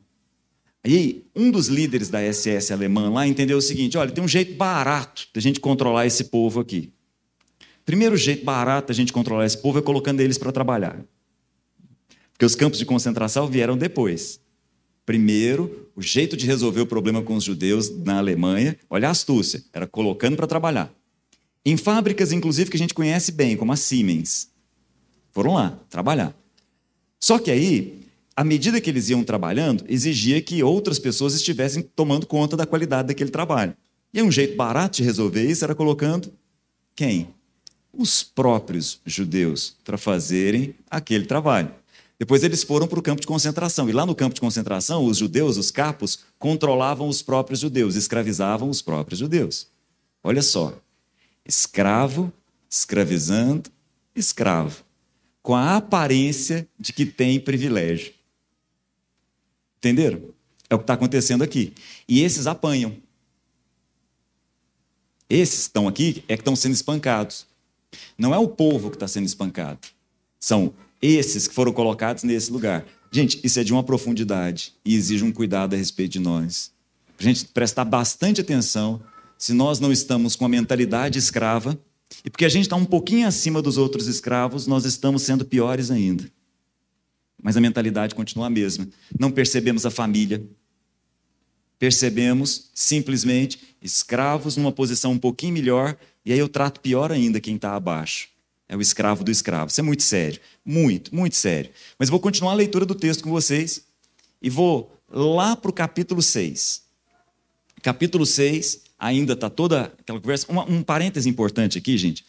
[0.83, 4.55] Aí, um dos líderes da SS alemã lá entendeu o seguinte: olha, tem um jeito
[4.55, 6.93] barato da gente controlar esse povo aqui.
[7.85, 10.99] Primeiro jeito barato da gente controlar esse povo é colocando eles para trabalhar.
[12.33, 14.39] Porque os campos de concentração vieram depois.
[15.05, 19.63] Primeiro, o jeito de resolver o problema com os judeus na Alemanha, olha a astúcia,
[19.73, 20.93] era colocando para trabalhar.
[21.65, 24.51] Em fábricas, inclusive, que a gente conhece bem, como a Siemens.
[25.31, 26.35] Foram lá trabalhar.
[27.19, 32.25] Só que aí, à medida que eles iam trabalhando, exigia que outras pessoas estivessem tomando
[32.25, 33.75] conta da qualidade daquele trabalho.
[34.13, 36.31] E um jeito barato de resolver isso era colocando
[36.95, 37.29] quem?
[37.93, 41.71] Os próprios judeus para fazerem aquele trabalho.
[42.19, 43.87] Depois eles foram para o campo de concentração.
[43.87, 48.69] E lá no campo de concentração, os judeus, os capos, controlavam os próprios judeus, escravizavam
[48.69, 49.67] os próprios judeus.
[50.23, 50.73] Olha só.
[51.45, 52.33] Escravo,
[52.69, 53.69] escravizando,
[54.15, 54.83] escravo.
[55.47, 58.11] Com a aparência de que tem privilégio.
[59.77, 60.21] Entenderam?
[60.69, 61.71] É o que está acontecendo aqui.
[62.05, 62.97] E esses apanham.
[65.29, 67.47] Esses estão aqui é que estão sendo espancados.
[68.17, 69.79] Não é o povo que está sendo espancado.
[70.37, 72.85] São esses que foram colocados nesse lugar.
[73.09, 76.73] Gente, isso é de uma profundidade e exige um cuidado a respeito de nós.
[77.17, 79.01] Gente prestar bastante atenção
[79.37, 81.79] se nós não estamos com a mentalidade escrava,
[82.23, 85.91] e porque a gente está um pouquinho acima dos outros escravos, nós estamos sendo piores
[85.91, 86.29] ainda.
[87.41, 88.87] Mas a mentalidade continua a mesma.
[89.19, 90.43] Não percebemos a família.
[91.77, 97.55] Percebemos simplesmente escravos numa posição um pouquinho melhor, e aí eu trato pior ainda quem
[97.55, 98.29] está abaixo.
[98.67, 99.69] É o escravo do escravo.
[99.69, 100.41] Isso é muito sério.
[100.65, 101.71] Muito, muito sério.
[101.97, 103.85] Mas vou continuar a leitura do texto com vocês
[104.41, 106.81] e vou lá para o capítulo 6.
[107.81, 110.45] Capítulo 6, ainda está toda aquela conversa.
[110.49, 112.25] Uma, um parêntese importante aqui, gente.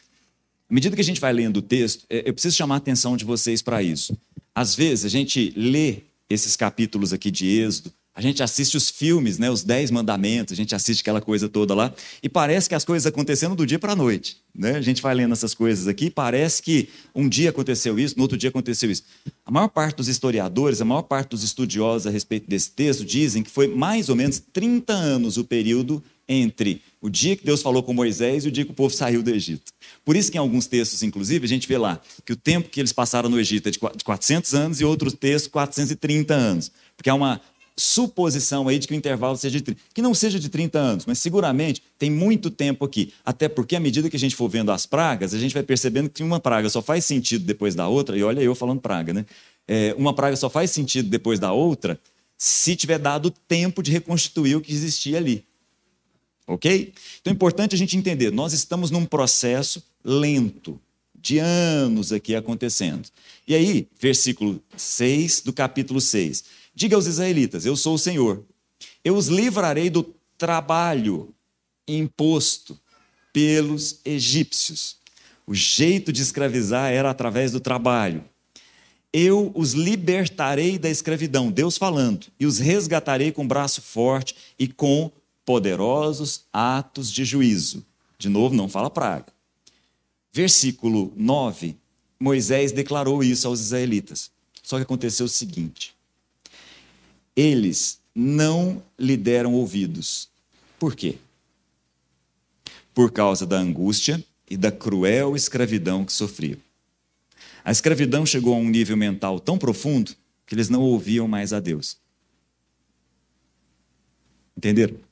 [0.71, 3.17] À medida que a gente vai lendo o texto, é, eu preciso chamar a atenção
[3.17, 4.17] de vocês para isso.
[4.55, 9.39] Às vezes a gente lê esses capítulos aqui de Êxodo, a gente assiste os filmes,
[9.39, 12.85] né, os Dez Mandamentos, a gente assiste aquela coisa toda lá, e parece que as
[12.85, 14.39] coisas acontecendo do dia para a noite.
[14.53, 14.73] Né?
[14.73, 18.37] A gente vai lendo essas coisas aqui, parece que um dia aconteceu isso, no outro
[18.37, 19.05] dia aconteceu isso.
[19.47, 23.45] A maior parte dos historiadores, a maior parte dos estudiosos a respeito desse texto dizem
[23.45, 27.83] que foi mais ou menos 30 anos o período entre o dia que Deus falou
[27.83, 29.73] com Moisés e o dia que o povo saiu do Egito.
[30.05, 32.81] Por isso que em alguns textos, inclusive, a gente vê lá que o tempo que
[32.81, 36.73] eles passaram no Egito é de 400 anos e outros textos 430 anos.
[36.97, 37.41] Porque há uma
[37.79, 41.07] suposição aí de que o intervalo seja de 30, que não seja de 30 anos,
[41.07, 43.13] mas seguramente tem muito tempo aqui.
[43.25, 46.11] Até porque à medida que a gente for vendo as pragas, a gente vai percebendo
[46.11, 49.25] que uma praga só faz sentido depois da outra, e olha eu falando praga, né?
[49.67, 52.01] É, uma praga só faz sentido depois da outra
[52.37, 55.45] se tiver dado tempo de reconstituir o que existia ali.
[56.49, 56.95] Ok?
[57.21, 60.81] Então é importante a gente entender, nós estamos num processo lento,
[61.15, 63.07] de anos aqui acontecendo.
[63.47, 66.45] E aí, versículo 6 do capítulo 6.
[66.75, 68.43] Diga aos israelitas: Eu sou o Senhor.
[69.05, 71.35] Eu os livrarei do trabalho
[71.87, 72.79] imposto
[73.33, 74.97] pelos egípcios.
[75.47, 78.25] O jeito de escravizar era através do trabalho.
[79.13, 85.11] Eu os libertarei da escravidão, Deus falando, e os resgatarei com braço forte e com
[85.49, 87.83] poderosos atos de juízo.
[88.19, 89.33] De novo, não fala praga.
[90.31, 91.75] Versículo 9,
[92.21, 94.31] Moisés declarou isso aos israelitas.
[94.63, 95.97] Só que aconteceu o seguinte:
[97.35, 100.29] eles não lhe deram ouvidos.
[100.79, 101.17] Por quê?
[102.93, 106.59] Por causa da angústia e da cruel escravidão que sofriam.
[107.65, 111.59] A escravidão chegou a um nível mental tão profundo que eles não ouviam mais a
[111.59, 111.97] Deus.
[114.55, 115.08] Entenderam?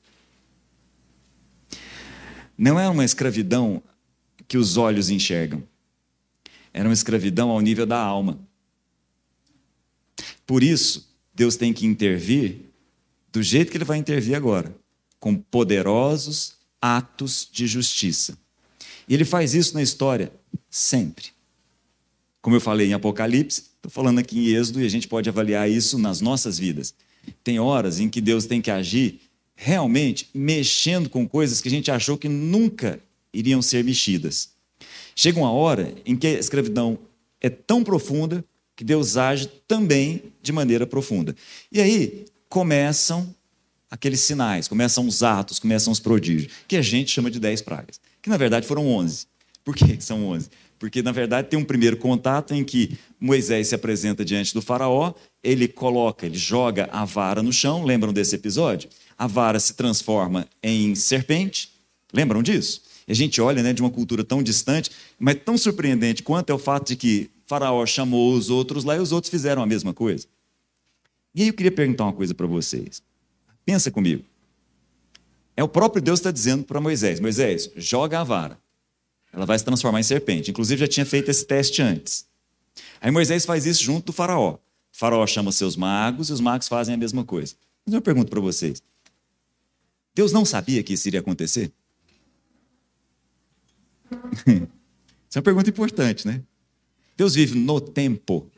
[2.57, 3.83] Não é uma escravidão
[4.47, 5.63] que os olhos enxergam.
[6.73, 8.39] Era uma escravidão ao nível da alma.
[10.45, 12.61] Por isso, Deus tem que intervir
[13.31, 14.75] do jeito que ele vai intervir agora,
[15.19, 18.37] com poderosos atos de justiça.
[19.07, 20.31] E ele faz isso na história
[20.69, 21.27] sempre.
[22.41, 25.69] Como eu falei em Apocalipse, estou falando aqui em Êxodo e a gente pode avaliar
[25.69, 26.93] isso nas nossas vidas.
[27.43, 29.19] Tem horas em que Deus tem que agir
[29.57, 32.99] realmente mexendo com coisas que a gente achou que nunca
[33.33, 34.51] iriam ser mexidas.
[35.15, 36.99] Chega uma hora em que a escravidão
[37.41, 41.35] é tão profunda que Deus age também de maneira profunda.
[41.71, 43.35] E aí começam
[43.89, 47.99] aqueles sinais, começam os atos, começam os prodígios, que a gente chama de dez pragas,
[48.21, 49.25] que na verdade foram onze.
[49.65, 50.49] Por que são onze?
[50.79, 55.13] Porque, na verdade, tem um primeiro contato em que Moisés se apresenta diante do faraó,
[55.43, 58.89] ele coloca, ele joga a vara no chão, lembram desse episódio?
[59.17, 61.71] A vara se transforma em serpente,
[62.13, 62.83] lembram disso?
[63.07, 66.53] E a gente olha né, de uma cultura tão distante, mas tão surpreendente quanto é
[66.53, 69.93] o fato de que Faraó chamou os outros lá e os outros fizeram a mesma
[69.93, 70.27] coisa.
[71.33, 73.01] E aí eu queria perguntar uma coisa para vocês.
[73.65, 74.23] Pensa comigo.
[75.55, 78.59] É o próprio Deus está dizendo para Moisés: Moisés, joga a vara.
[79.31, 80.51] Ela vai se transformar em serpente.
[80.51, 82.25] Inclusive já tinha feito esse teste antes.
[82.99, 84.53] Aí Moisés faz isso junto do Faraó.
[84.53, 84.59] O
[84.91, 87.55] faraó chama seus magos e os magos fazem a mesma coisa.
[87.85, 88.81] Mas eu pergunto para vocês:
[90.17, 91.71] Deus não sabia que isso iria acontecer?
[95.29, 96.41] Isso é uma pergunta importante, né?
[97.15, 98.49] Deus vive no tempo,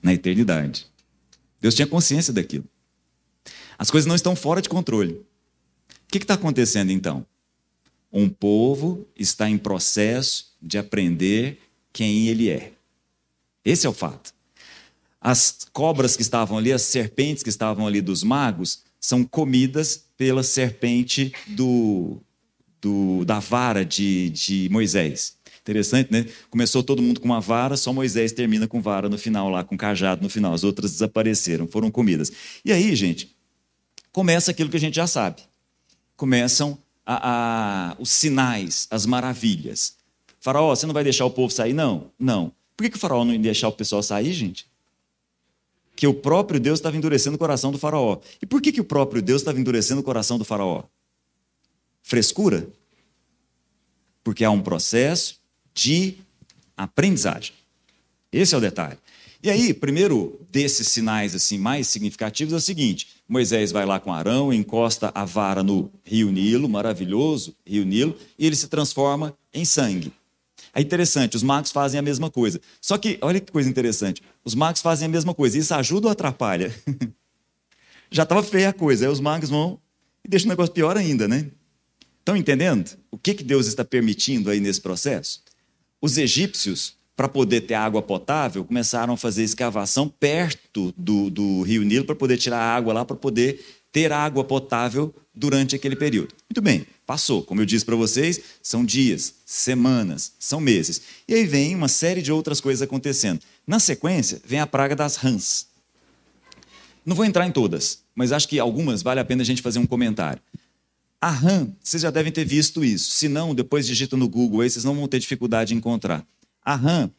[0.00, 0.86] na eternidade.
[1.60, 2.64] Deus tinha consciência daquilo.
[3.76, 5.20] As coisas não estão fora de controle.
[6.10, 7.26] que está acontecendo então?
[8.10, 11.60] Um povo está em processo de aprender
[11.92, 12.72] quem ele é.
[13.62, 14.32] Esse é o fato.
[15.20, 20.42] As cobras que estavam ali, as serpentes que estavam ali dos magos, são comidas pela
[20.42, 22.20] serpente do,
[22.80, 25.38] do da vara de, de Moisés.
[25.62, 26.26] Interessante, né?
[26.50, 29.76] Começou todo mundo com uma vara, só Moisés termina com vara no final, lá com
[29.76, 30.52] cajado no final.
[30.52, 32.32] As outras desapareceram, foram comidas.
[32.64, 33.36] E aí, gente,
[34.12, 35.42] começa aquilo que a gente já sabe.
[36.16, 39.96] Começam a, a, os sinais, as maravilhas.
[40.40, 41.72] Faraó, você não vai deixar o povo sair?
[41.72, 42.52] Não, não.
[42.76, 44.69] Por que, que o faraó não ia deixar o pessoal sair, gente?
[46.00, 48.20] Que o próprio Deus estava endurecendo o coração do faraó.
[48.40, 50.84] E por que, que o próprio Deus estava endurecendo o coração do faraó?
[52.02, 52.66] Frescura?
[54.24, 55.38] Porque há um processo
[55.74, 56.14] de
[56.74, 57.52] aprendizagem.
[58.32, 58.96] Esse é o detalhe.
[59.42, 64.10] E aí, primeiro desses sinais assim mais significativos é o seguinte: Moisés vai lá com
[64.10, 69.66] Arão, encosta a vara no rio Nilo, maravilhoso rio Nilo, e ele se transforma em
[69.66, 70.10] sangue.
[70.74, 72.60] É interessante, os magos fazem a mesma coisa.
[72.80, 75.58] Só que, olha que coisa interessante, os magos fazem a mesma coisa.
[75.58, 76.74] Isso ajuda ou atrapalha?
[78.10, 79.80] Já estava feia a coisa, aí os magos vão
[80.24, 81.46] e deixam o negócio pior ainda, né?
[82.18, 85.42] Estão entendendo o que, que Deus está permitindo aí nesse processo?
[86.00, 91.82] Os egípcios, para poder ter água potável, começaram a fazer escavação perto do, do rio
[91.82, 96.34] Nilo para poder tirar a água lá, para poder ter água potável durante aquele período.
[96.48, 97.42] Muito bem, passou.
[97.42, 101.02] Como eu disse para vocês, são dias, semanas, são meses.
[101.26, 103.40] E aí vem uma série de outras coisas acontecendo.
[103.66, 105.66] Na sequência, vem a praga das rãs.
[107.04, 109.78] Não vou entrar em todas, mas acho que algumas vale a pena a gente fazer
[109.78, 110.42] um comentário.
[111.20, 113.10] A rã, vocês já devem ter visto isso.
[113.10, 116.24] Se não, depois digita no Google aí, vocês não vão ter dificuldade em encontrar.
[116.64, 117.10] A rã,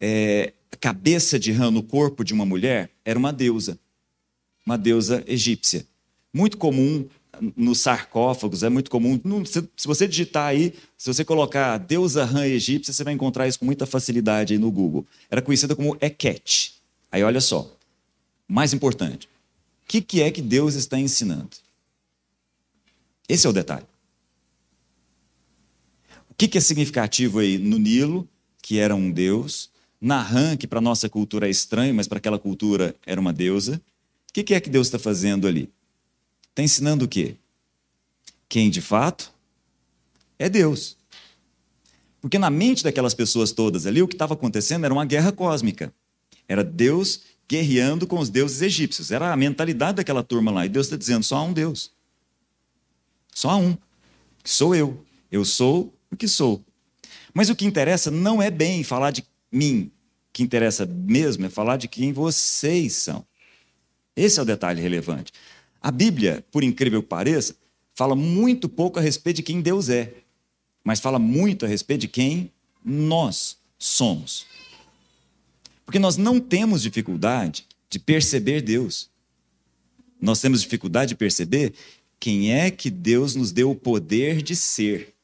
[0.00, 3.78] é, a cabeça de rã no corpo de uma mulher, era uma deusa.
[4.64, 5.86] Uma deusa egípcia.
[6.36, 7.08] Muito comum
[7.56, 9.18] nos sarcófagos, é muito comum.
[9.46, 13.64] Se você digitar aí, se você colocar deusa rã egípcia, você vai encontrar isso com
[13.64, 15.06] muita facilidade aí no Google.
[15.30, 16.74] Era conhecida como Eket.
[17.10, 17.74] Aí olha só,
[18.46, 21.56] mais importante, o que, que é que Deus está ensinando?
[23.26, 23.86] Esse é o detalhe.
[26.28, 28.28] O que é significativo aí no Nilo,
[28.60, 32.94] que era um deus, Nahan, que para nossa cultura é estranho, mas para aquela cultura
[33.06, 33.80] era uma deusa.
[34.28, 35.74] O que é que Deus está fazendo ali?
[36.56, 37.36] Está ensinando o quê?
[38.48, 39.30] Quem de fato
[40.38, 40.96] é Deus.
[42.18, 45.92] Porque na mente daquelas pessoas todas ali, o que estava acontecendo era uma guerra cósmica.
[46.48, 49.10] Era Deus guerreando com os deuses egípcios.
[49.10, 50.64] Era a mentalidade daquela turma lá.
[50.64, 51.92] E Deus está dizendo: só há um Deus.
[53.34, 53.76] Só há um,
[54.42, 55.04] que sou eu.
[55.30, 56.64] Eu sou o que sou.
[57.34, 59.92] Mas o que interessa não é bem falar de mim.
[60.30, 63.26] O que interessa mesmo é falar de quem vocês são.
[64.16, 65.30] Esse é o detalhe relevante.
[65.86, 67.54] A Bíblia, por incrível que pareça,
[67.94, 70.14] fala muito pouco a respeito de quem Deus é,
[70.82, 72.50] mas fala muito a respeito de quem
[72.84, 74.46] nós somos.
[75.84, 79.08] Porque nós não temos dificuldade de perceber Deus.
[80.20, 81.72] Nós temos dificuldade de perceber
[82.18, 85.14] quem é que Deus nos deu o poder de ser?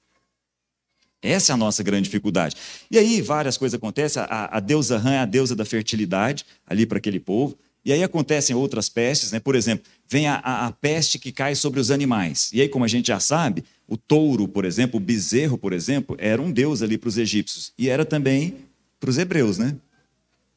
[1.20, 2.54] Essa é a nossa grande dificuldade.
[2.88, 4.22] E aí várias coisas acontecem.
[4.28, 7.58] A, a deusa Rã é a deusa da fertilidade ali para aquele povo.
[7.84, 9.40] E aí acontecem outras pestes, né?
[9.40, 12.50] Por exemplo, vem a, a, a, peste que cai sobre os animais.
[12.52, 16.16] E aí, como a gente já sabe, o touro, por exemplo, o bezerro, por exemplo,
[16.18, 17.72] era um deus ali para os egípcios.
[17.76, 18.56] E era também
[19.00, 19.76] para os hebreus, né?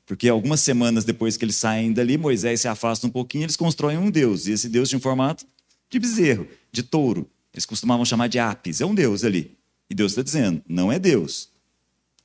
[0.06, 3.98] Porque algumas semanas depois que eles saem dali, Moisés se afasta um pouquinho, eles constroem
[3.98, 4.46] um deus.
[4.46, 5.46] E esse deus tinha um formato
[5.90, 7.28] de bezerro, de touro.
[7.52, 8.82] Eles costumavam chamar de Apis.
[8.82, 9.58] É um Deus ali.
[9.90, 11.50] E Deus está dizendo: não é Deus.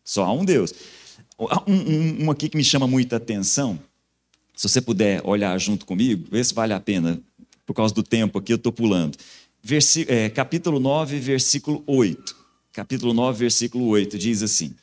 [0.05, 0.75] Só há um Deus.
[1.39, 3.79] Um, um, um, aqui que me chama muita atenção.
[4.61, 7.19] Se você puder olhar junto comigo, vê se vale a pena.
[7.65, 9.17] Por causa do tempo aqui, eu estou pulando.
[9.63, 12.37] Versi é, capítulo 9, versículo 8.
[12.71, 14.75] Capítulo 9, versículo 8 diz assim: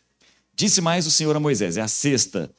[0.56, 2.50] Disse mais o Senhor a Moisés, é a sexta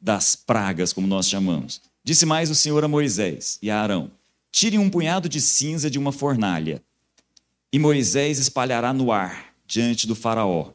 [0.00, 1.78] das pragas, como nós chamamos.
[2.02, 4.10] Disse mais o Senhor a Moisés e a Arão:
[4.50, 6.82] Tirem um punhado de cinza de uma fornalha,
[7.70, 10.70] e Moisés espalhará no ar diante do Faraó.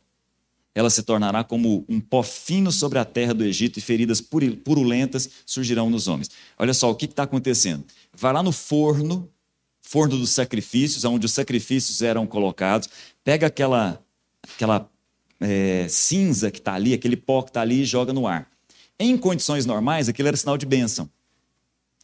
[0.78, 5.28] Ela se tornará como um pó fino sobre a terra do Egito, e feridas purulentas
[5.44, 6.30] surgirão nos homens.
[6.56, 7.84] Olha só o que está acontecendo.
[8.14, 9.28] Vai lá no forno,
[9.82, 12.88] forno dos sacrifícios, onde os sacrifícios eram colocados,
[13.24, 14.00] pega aquela,
[14.54, 14.88] aquela
[15.42, 18.48] é, cinza que está ali, aquele pó que está ali, e joga no ar.
[19.00, 21.10] Em condições normais, aquilo era sinal de bênção.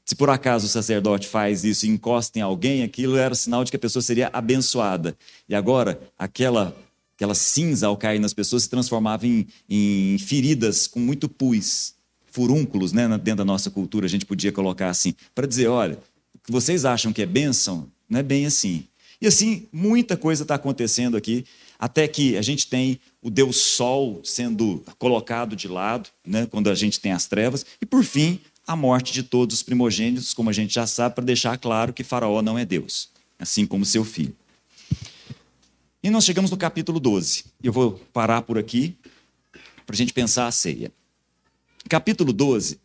[0.03, 3.69] Se por acaso o sacerdote faz isso e encosta em alguém, aquilo era sinal de
[3.69, 5.15] que a pessoa seria abençoada.
[5.47, 6.75] E agora, aquela,
[7.15, 11.93] aquela cinza ao cair nas pessoas se transformava em, em feridas com muito pus,
[12.31, 13.07] furúnculos, né?
[13.17, 15.99] dentro da nossa cultura, a gente podia colocar assim, para dizer: olha,
[16.47, 18.85] vocês acham que é bênção, não é bem assim.
[19.21, 21.45] E assim, muita coisa está acontecendo aqui,
[21.79, 26.75] até que a gente tem o Deus Sol sendo colocado de lado, né, quando a
[26.75, 30.53] gente tem as trevas, e por fim, a morte de todos os primogênitos, como a
[30.53, 33.09] gente já sabe, para deixar claro que Faraó não é Deus,
[33.39, 34.35] assim como seu filho.
[36.03, 37.45] E nós chegamos no capítulo 12.
[37.63, 38.93] Eu vou parar por aqui
[39.85, 40.91] para a gente pensar a ceia.
[41.87, 42.77] Capítulo 12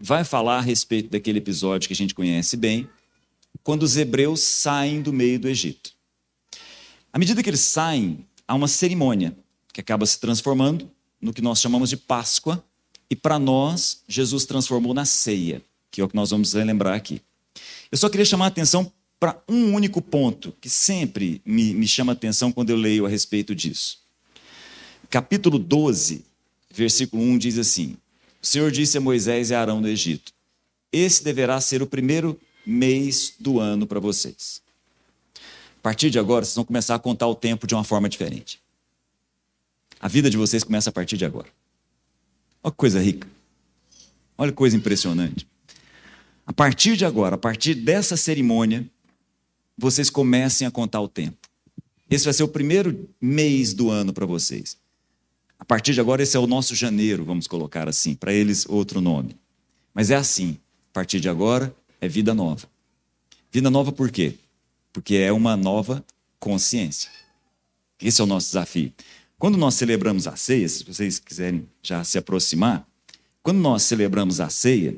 [0.00, 2.88] vai falar a respeito daquele episódio que a gente conhece bem,
[3.64, 5.90] quando os hebreus saem do meio do Egito.
[7.12, 9.36] À medida que eles saem, há uma cerimônia
[9.72, 10.88] que acaba se transformando
[11.20, 12.64] no que nós chamamos de Páscoa,
[13.10, 17.20] e para nós, Jesus transformou na ceia, que é o que nós vamos relembrar aqui.
[17.90, 18.92] Eu só queria chamar a atenção
[19.24, 23.54] para um único ponto que sempre me, me chama atenção quando eu leio a respeito
[23.54, 24.00] disso.
[25.08, 26.26] Capítulo 12,
[26.70, 27.96] versículo 1 diz assim:
[28.42, 30.30] O Senhor disse a Moisés e a Arão do Egito:
[30.92, 34.60] Esse deverá ser o primeiro mês do ano para vocês.
[35.78, 38.60] A partir de agora, vocês vão começar a contar o tempo de uma forma diferente.
[40.00, 41.48] A vida de vocês começa a partir de agora.
[42.62, 43.26] Olha que coisa rica.
[44.36, 45.48] Olha que coisa impressionante.
[46.46, 48.86] A partir de agora, a partir dessa cerimônia,
[49.76, 51.48] vocês comecem a contar o tempo.
[52.08, 54.76] Esse vai ser o primeiro mês do ano para vocês.
[55.58, 59.00] A partir de agora, esse é o nosso janeiro, vamos colocar assim, para eles outro
[59.00, 59.36] nome.
[59.92, 60.58] Mas é assim,
[60.90, 62.68] a partir de agora é vida nova.
[63.50, 64.34] Vida nova por quê?
[64.92, 66.04] Porque é uma nova
[66.38, 67.10] consciência.
[68.00, 68.92] Esse é o nosso desafio.
[69.38, 72.86] Quando nós celebramos a ceia, se vocês quiserem já se aproximar,
[73.42, 74.96] quando nós celebramos a ceia,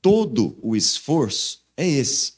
[0.00, 2.37] todo o esforço é esse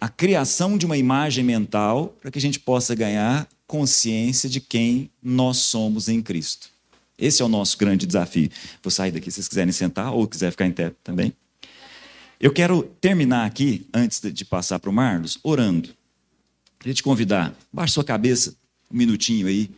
[0.00, 5.10] a criação de uma imagem mental para que a gente possa ganhar consciência de quem
[5.22, 6.70] nós somos em Cristo.
[7.18, 8.50] Esse é o nosso grande desafio.
[8.82, 11.34] Vou sair daqui se vocês quiserem sentar ou quiser ficar em pé também.
[12.40, 15.90] Eu quero terminar aqui, antes de passar para o Marlos, orando.
[16.78, 18.54] Queria te convidar, baixe sua cabeça
[18.90, 19.70] um minutinho aí.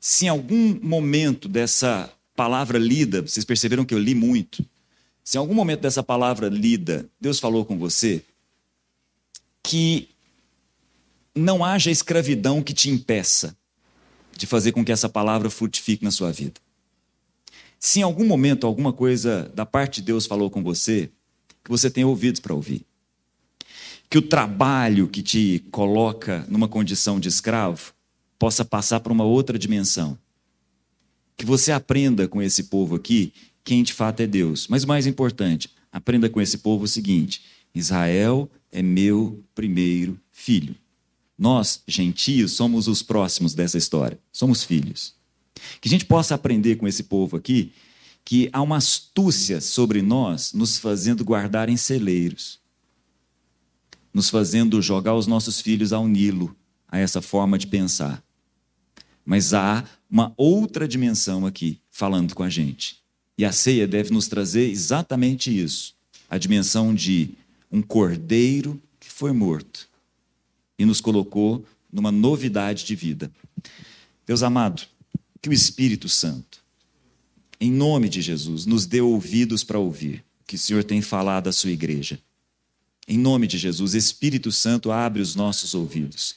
[0.00, 4.64] Se em algum momento dessa palavra lida, vocês perceberam que eu li muito,
[5.22, 8.22] se em algum momento dessa palavra lida, Deus falou com você,
[9.62, 10.08] que
[11.34, 13.56] não haja escravidão que te impeça
[14.36, 16.60] de fazer com que essa palavra frutifique na sua vida.
[17.78, 21.10] Se em algum momento alguma coisa da parte de Deus falou com você,
[21.64, 22.84] que você tenha ouvidos para ouvir.
[24.08, 27.92] Que o trabalho que te coloca numa condição de escravo
[28.38, 30.18] possa passar para uma outra dimensão.
[31.36, 33.32] Que você aprenda com esse povo aqui
[33.62, 34.66] quem de fato é Deus.
[34.68, 37.42] Mas o mais importante, aprenda com esse povo o seguinte:
[37.74, 40.74] Israel é meu primeiro filho.
[41.38, 44.18] Nós, gentios, somos os próximos dessa história.
[44.32, 45.14] Somos filhos.
[45.80, 47.72] Que a gente possa aprender com esse povo aqui
[48.24, 52.60] que há uma astúcia sobre nós, nos fazendo guardar em celeiros,
[54.12, 56.54] nos fazendo jogar os nossos filhos ao Nilo,
[56.86, 58.22] a essa forma de pensar.
[59.24, 62.98] Mas há uma outra dimensão aqui falando com a gente.
[63.38, 65.94] E a ceia deve nos trazer exatamente isso:
[66.28, 67.30] a dimensão de
[67.70, 69.88] um cordeiro que foi morto
[70.78, 73.30] e nos colocou numa novidade de vida.
[74.26, 74.82] Deus amado,
[75.42, 76.62] que o Espírito Santo,
[77.60, 81.48] em nome de Jesus, nos dê ouvidos para ouvir o que o Senhor tem falado
[81.48, 82.18] à sua igreja.
[83.06, 86.36] Em nome de Jesus, Espírito Santo, abre os nossos ouvidos,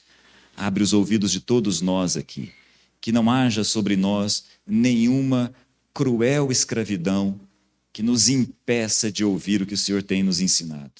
[0.56, 2.50] abre os ouvidos de todos nós aqui.
[3.00, 5.54] Que não haja sobre nós nenhuma
[5.92, 7.38] cruel escravidão
[7.92, 10.90] que nos impeça de ouvir o que o Senhor tem nos ensinado.